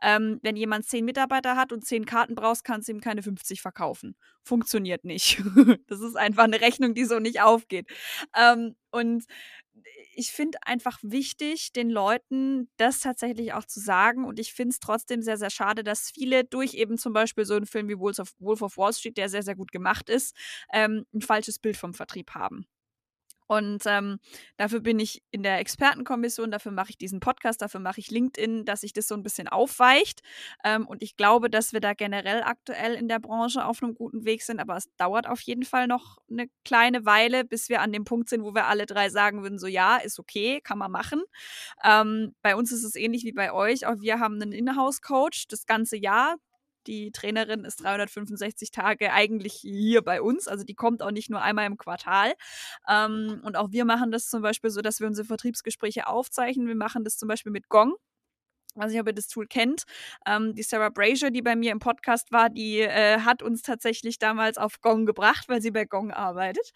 [0.01, 3.61] Ähm, wenn jemand zehn Mitarbeiter hat und zehn Karten brauchst, kannst du ihm keine 50
[3.61, 4.15] verkaufen.
[4.43, 5.41] Funktioniert nicht.
[5.87, 7.87] das ist einfach eine Rechnung, die so nicht aufgeht.
[8.35, 9.25] Ähm, und
[10.15, 14.25] ich finde einfach wichtig, den Leuten das tatsächlich auch zu sagen.
[14.25, 17.55] Und ich finde es trotzdem sehr, sehr schade, dass viele durch eben zum Beispiel so
[17.55, 20.35] einen Film wie Wolf of, Wolf of Wall Street, der sehr, sehr gut gemacht ist,
[20.71, 22.67] ähm, ein falsches Bild vom Vertrieb haben.
[23.53, 24.19] Und ähm,
[24.57, 28.65] dafür bin ich in der Expertenkommission, dafür mache ich diesen Podcast, dafür mache ich LinkedIn,
[28.65, 30.21] dass sich das so ein bisschen aufweicht.
[30.63, 34.25] Ähm, und ich glaube, dass wir da generell aktuell in der Branche auf einem guten
[34.25, 37.91] Weg sind, aber es dauert auf jeden Fall noch eine kleine Weile, bis wir an
[37.91, 40.91] dem Punkt sind, wo wir alle drei sagen würden, so ja, ist okay, kann man
[40.91, 41.21] machen.
[41.83, 43.85] Ähm, bei uns ist es ähnlich wie bei euch.
[43.85, 46.37] Auch wir haben einen Inhouse-Coach das ganze Jahr.
[46.87, 50.47] Die Trainerin ist 365 Tage eigentlich hier bei uns.
[50.47, 52.33] Also die kommt auch nicht nur einmal im Quartal.
[52.87, 56.67] Ähm, und auch wir machen das zum Beispiel so, dass wir unsere Vertriebsgespräche aufzeichnen.
[56.67, 57.95] Wir machen das zum Beispiel mit Gong
[58.75, 59.83] weiß nicht, ob ihr das Tool kennt.
[60.25, 64.19] Ähm, die Sarah Brazier, die bei mir im Podcast war, die äh, hat uns tatsächlich
[64.19, 66.71] damals auf Gong gebracht, weil sie bei Gong arbeitet.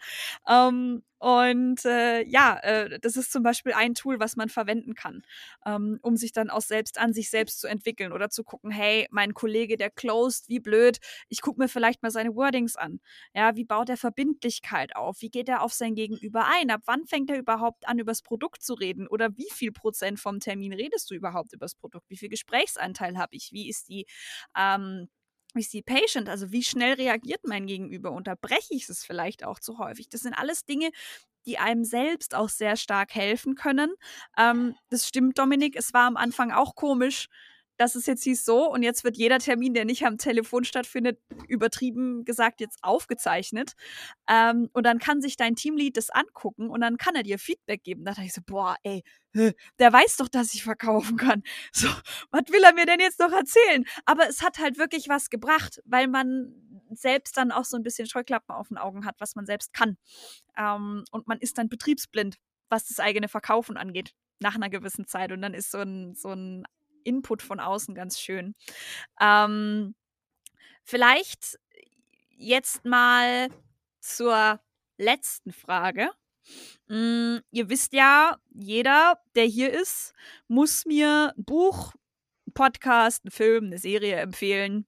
[0.48, 5.22] Ähm, und äh, ja, äh, das ist zum Beispiel ein Tool, was man verwenden kann,
[5.66, 9.06] ähm, um sich dann auch selbst an sich selbst zu entwickeln oder zu gucken, hey,
[9.10, 10.98] mein Kollege, der closed, wie blöd,
[11.28, 13.00] ich gucke mir vielleicht mal seine Wordings an.
[13.34, 15.20] Ja, wie baut er Verbindlichkeit auf?
[15.20, 16.70] Wie geht er auf sein Gegenüber ein?
[16.70, 19.08] Ab wann fängt er überhaupt an, über das Produkt zu reden?
[19.08, 22.08] Oder wie viel Prozent vom Termin redest du überhaupt über das Produkt?
[22.10, 23.50] Wie viel Gesprächsanteil habe ich?
[23.52, 24.06] Wie ist die
[24.56, 25.08] ähm,
[25.58, 28.12] ist die Patient, also wie schnell reagiert mein Gegenüber?
[28.12, 30.08] Unterbreche ich es vielleicht auch zu häufig?
[30.08, 30.90] Das sind alles Dinge,
[31.46, 33.94] die einem selbst auch sehr stark helfen können.
[34.36, 35.76] Ähm, das stimmt, Dominik.
[35.76, 37.28] Es war am Anfang auch komisch,
[37.78, 41.18] dass es jetzt hieß so und jetzt wird jeder Termin, der nicht am Telefon stattfindet,
[41.46, 43.72] übertrieben gesagt jetzt aufgezeichnet.
[44.28, 47.84] Ähm, und dann kann sich dein Teamlead das angucken und dann kann er dir Feedback
[47.84, 48.04] geben.
[48.04, 51.42] Da dachte ich so, boah, ey, der weiß doch, dass ich verkaufen kann.
[51.72, 51.88] So,
[52.30, 53.84] was will er mir denn jetzt noch erzählen?
[54.04, 56.52] Aber es hat halt wirklich was gebracht, weil man
[56.90, 59.96] selbst dann auch so ein bisschen Scheuklappen auf den Augen hat, was man selbst kann.
[60.56, 65.30] Ähm, und man ist dann betriebsblind, was das eigene Verkaufen angeht nach einer gewissen Zeit.
[65.30, 66.64] Und dann ist so ein, so ein
[67.08, 68.54] Input von außen ganz schön.
[69.20, 69.94] Ähm,
[70.84, 71.58] vielleicht
[72.36, 73.48] jetzt mal
[74.00, 74.60] zur
[74.96, 76.10] letzten Frage.
[76.88, 80.12] Mm, ihr wisst ja, jeder, der hier ist,
[80.48, 81.92] muss mir ein Buch,
[82.46, 84.86] ein Podcast, einen Film, eine Serie empfehlen.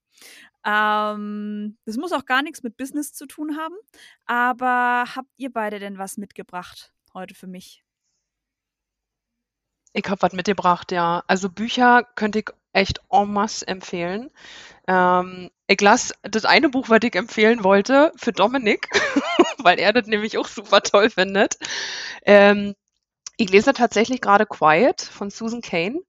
[0.65, 3.77] Ähm, das muss auch gar nichts mit Business zu tun haben.
[4.27, 7.85] Aber habt ihr beide denn was mitgebracht heute für mich?
[9.93, 11.25] Ich habe was mitgebracht, ja.
[11.27, 14.31] Also Bücher könnte ich echt en masse empfehlen.
[14.87, 18.89] Ähm, ich las das eine Buch, was ich empfehlen wollte, für Dominik,
[19.59, 21.59] weil er das nämlich auch super toll findet.
[22.25, 22.75] Ähm,
[23.37, 26.01] ich lese tatsächlich gerade Quiet von Susan Kane.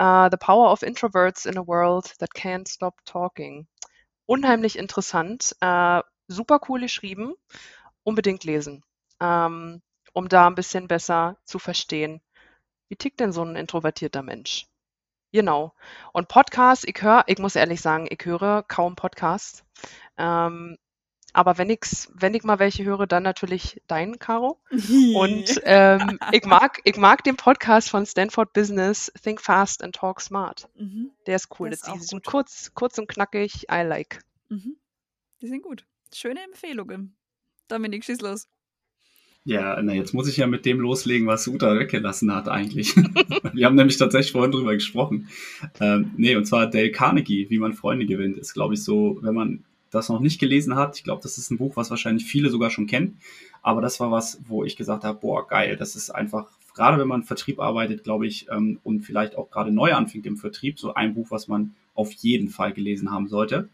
[0.00, 3.66] Uh, The Power of Introverts in a World That Can't Stop Talking.
[4.26, 7.34] Unheimlich interessant, äh, super cool geschrieben,
[8.02, 8.84] unbedingt lesen,
[9.20, 9.80] ähm,
[10.12, 12.20] um da ein bisschen besser zu verstehen,
[12.88, 14.66] wie tickt denn so ein introvertierter Mensch?
[15.32, 15.74] Genau.
[16.12, 19.64] Und Podcasts, ich höre, ich muss ehrlich sagen, ich höre kaum Podcasts.
[20.16, 20.78] Ähm,
[21.32, 24.58] aber wenn, ich's, wenn ich mal welche höre, dann natürlich deinen, Caro.
[24.70, 30.22] Und ähm, ich, mag, ich mag den Podcast von Stanford Business, Think Fast and Talk
[30.22, 30.70] Smart.
[30.76, 31.10] Mhm.
[31.26, 31.68] Der ist cool.
[31.68, 33.66] Das ist die sind kurz, kurz und knackig.
[33.70, 34.20] I like.
[34.48, 34.76] Mhm.
[35.42, 35.84] Die sind gut.
[36.14, 37.14] Schöne Empfehlungen.
[37.68, 38.48] Dominik, schieß los.
[39.46, 42.96] Ja, na, jetzt muss ich ja mit dem loslegen, was Uta weggelassen hat eigentlich.
[43.52, 45.28] Wir haben nämlich tatsächlich vorhin drüber gesprochen.
[45.78, 49.34] Ähm, nee, und zwar Dale Carnegie, wie man Freunde gewinnt, ist, glaube ich, so, wenn
[49.34, 52.50] man das noch nicht gelesen hat, ich glaube, das ist ein Buch, was wahrscheinlich viele
[52.50, 53.20] sogar schon kennen.
[53.62, 57.06] Aber das war was, wo ich gesagt habe, boah, geil, das ist einfach, gerade wenn
[57.06, 60.94] man Vertrieb arbeitet, glaube ich, ähm, und vielleicht auch gerade neu anfängt im Vertrieb, so
[60.94, 63.68] ein Buch, was man auf jeden Fall gelesen haben sollte.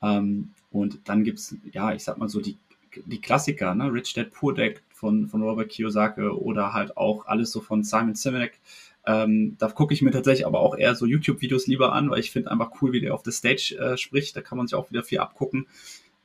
[0.00, 2.56] Ähm, und dann gibt's ja, ich sag mal so, die,
[3.04, 3.92] die Klassiker, ne?
[3.92, 8.14] Rich Dad Poor Dad von, von Robert Kiyosaki oder halt auch alles so von Simon
[8.14, 8.60] Sinek.
[9.04, 12.30] Ähm, da gucke ich mir tatsächlich aber auch eher so YouTube-Videos lieber an, weil ich
[12.30, 14.36] finde einfach cool, wie der auf der Stage äh, spricht.
[14.36, 15.66] Da kann man sich auch wieder viel abgucken.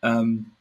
[0.03, 0.51] Ähm,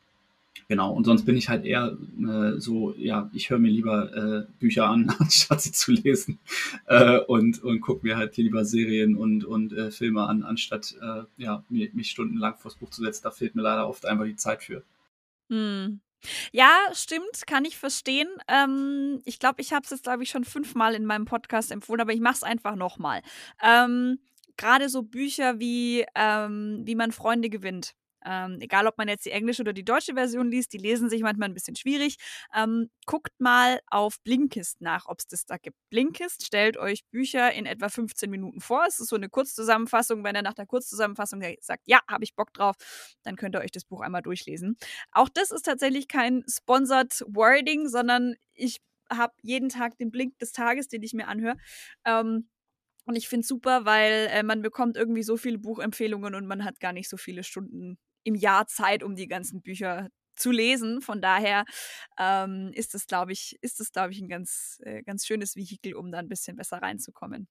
[0.66, 4.46] genau, und sonst bin ich halt eher äh, so, ja, ich höre mir lieber äh,
[4.60, 6.38] Bücher an, anstatt sie zu lesen.
[6.86, 11.24] Äh, und und gucke mir halt lieber Serien und, und äh, Filme an, anstatt äh,
[11.36, 13.24] ja, mich, mich stundenlang vors Buch zu setzen.
[13.24, 14.82] Da fehlt mir leider oft einfach die Zeit für.
[15.50, 16.00] Hm.
[16.52, 18.28] Ja, stimmt, kann ich verstehen.
[18.48, 22.00] Ähm, ich glaube, ich habe es jetzt, glaube ich, schon fünfmal in meinem Podcast empfohlen,
[22.00, 23.22] aber ich mache es einfach nochmal.
[23.62, 24.18] Ähm,
[24.56, 27.94] Gerade so Bücher wie ähm, Wie man Freunde gewinnt
[28.24, 31.22] ähm, egal, ob man jetzt die englische oder die deutsche Version liest, die lesen sich
[31.22, 32.16] manchmal ein bisschen schwierig.
[32.54, 35.76] Ähm, guckt mal auf Blinkist nach, ob es das da gibt.
[35.90, 38.84] Blinkist stellt euch Bücher in etwa 15 Minuten vor.
[38.86, 40.24] Es ist so eine Kurzzusammenfassung.
[40.24, 42.76] Wenn er nach der Kurzzusammenfassung sagt, ja, habe ich Bock drauf,
[43.22, 44.76] dann könnt ihr euch das Buch einmal durchlesen.
[45.12, 50.52] Auch das ist tatsächlich kein sponsored Wording, sondern ich habe jeden Tag den Blink des
[50.52, 51.56] Tages, den ich mir anhöre.
[52.04, 52.48] Ähm,
[53.06, 56.64] und ich finde es super, weil äh, man bekommt irgendwie so viele Buchempfehlungen und man
[56.64, 61.00] hat gar nicht so viele Stunden im Jahr Zeit, um die ganzen Bücher zu lesen.
[61.00, 61.64] Von daher
[62.18, 65.94] ähm, ist das, glaube ich, ist das, glaube ich, ein ganz, äh, ganz schönes Vehikel,
[65.94, 67.48] um da ein bisschen besser reinzukommen.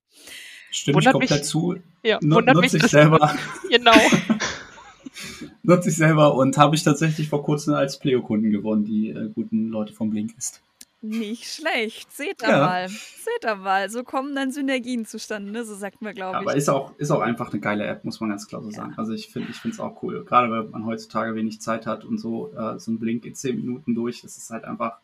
[0.69, 1.75] Stimme ich komplett mich, zu.
[2.03, 3.35] Ja, wundert mich ich selber.
[3.69, 3.95] genau.
[5.63, 9.69] nutze ich selber und habe ich tatsächlich vor kurzem als Pleo-Kunden gewonnen, die äh, guten
[9.69, 10.61] Leute vom Blinkist.
[11.07, 12.11] Nicht schlecht.
[12.11, 12.59] Seht ihr ja.
[12.59, 12.89] mal.
[12.89, 13.89] Seht ihr mal.
[13.89, 15.63] So kommen dann Synergien zustande, ne?
[15.63, 16.41] so sagt man, glaube ich.
[16.41, 18.75] Aber ist auch, ist auch einfach eine geile App, muss man ganz klar so ja.
[18.75, 18.93] sagen.
[18.97, 20.23] Also ich finde es auch cool.
[20.25, 23.55] Gerade weil man heutzutage wenig Zeit hat und so, äh, so ein Blink in 10
[23.55, 24.99] Minuten durch, das ist halt einfach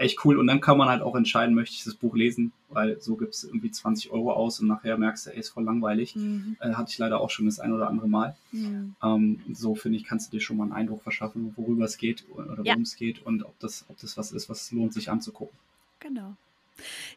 [0.00, 0.38] echt cool.
[0.38, 3.34] Und dann kann man halt auch entscheiden, möchte ich das Buch lesen, weil so gibt
[3.34, 6.16] es irgendwie 20 Euro aus und nachher merkst du, ey, ist voll langweilig.
[6.16, 6.56] Mhm.
[6.60, 8.36] Äh, hatte ich leider auch schon das ein oder andere Mal.
[8.52, 8.94] Mhm.
[9.02, 12.24] Ähm, so finde ich, kannst du dir schon mal einen Eindruck verschaffen, worüber es geht
[12.34, 12.72] oder ja.
[12.72, 15.56] worum es geht und ob das, ob das was ist, was lohnt sich anzugucken.
[16.00, 16.34] Genau.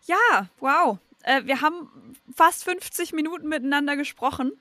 [0.05, 0.99] Ja, wow.
[1.23, 1.89] Äh, wir haben
[2.35, 4.51] fast 50 Minuten miteinander gesprochen.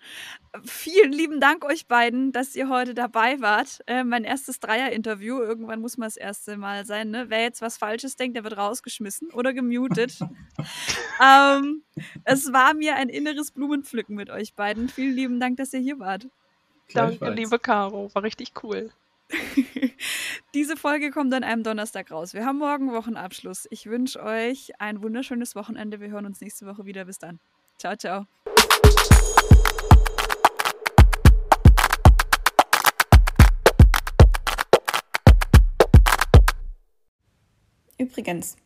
[0.64, 3.80] Vielen lieben Dank euch beiden, dass ihr heute dabei wart.
[3.86, 5.40] Äh, mein erstes Dreier-Interview.
[5.40, 7.10] Irgendwann muss man das erste Mal sein.
[7.10, 7.26] Ne?
[7.28, 10.18] Wer jetzt was Falsches denkt, der wird rausgeschmissen oder gemutet.
[11.22, 11.82] ähm,
[12.24, 14.88] es war mir ein inneres Blumenpflücken mit euch beiden.
[14.88, 16.28] Vielen lieben Dank, dass ihr hier wart.
[16.94, 18.10] Danke, liebe Caro.
[18.14, 18.90] War richtig cool.
[20.55, 22.34] Diese Folge kommt an einem Donnerstag raus.
[22.34, 23.66] Wir haben morgen Wochenabschluss.
[23.70, 25.98] Ich wünsche euch ein wunderschönes Wochenende.
[25.98, 27.07] Wir hören uns nächste Woche wieder.
[27.07, 27.40] Bis dann.
[27.78, 28.26] Ciao, ciao.
[37.96, 38.57] Übrigens,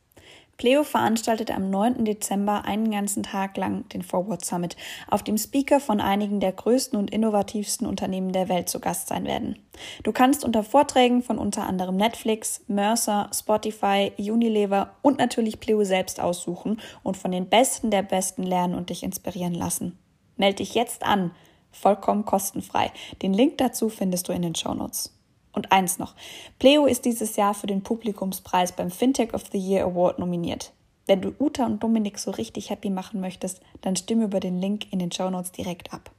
[0.57, 2.05] Pleo veranstaltet am 9.
[2.05, 4.77] Dezember einen ganzen Tag lang den Forward Summit,
[5.09, 9.27] auf dem Speaker von einigen der größten und innovativsten Unternehmen der Welt zu Gast sein
[9.27, 9.59] werden.
[10.03, 16.21] Du kannst unter Vorträgen von unter anderem Netflix, Mercer, Spotify, Unilever und natürlich Pleo selbst
[16.21, 19.99] aussuchen und von den Besten der Besten lernen und dich inspirieren lassen.
[20.37, 21.33] Meld dich jetzt an,
[21.71, 22.93] vollkommen kostenfrei.
[23.23, 25.16] Den Link dazu findest du in den Show Notes.
[25.57, 26.15] Und eins noch.
[26.59, 30.73] Pleo ist dieses Jahr für den Publikumspreis beim Fintech of the Year Award nominiert.
[31.07, 34.93] Wenn du Uta und Dominik so richtig happy machen möchtest, dann stimme über den Link
[34.93, 36.11] in den Show Notes direkt ab.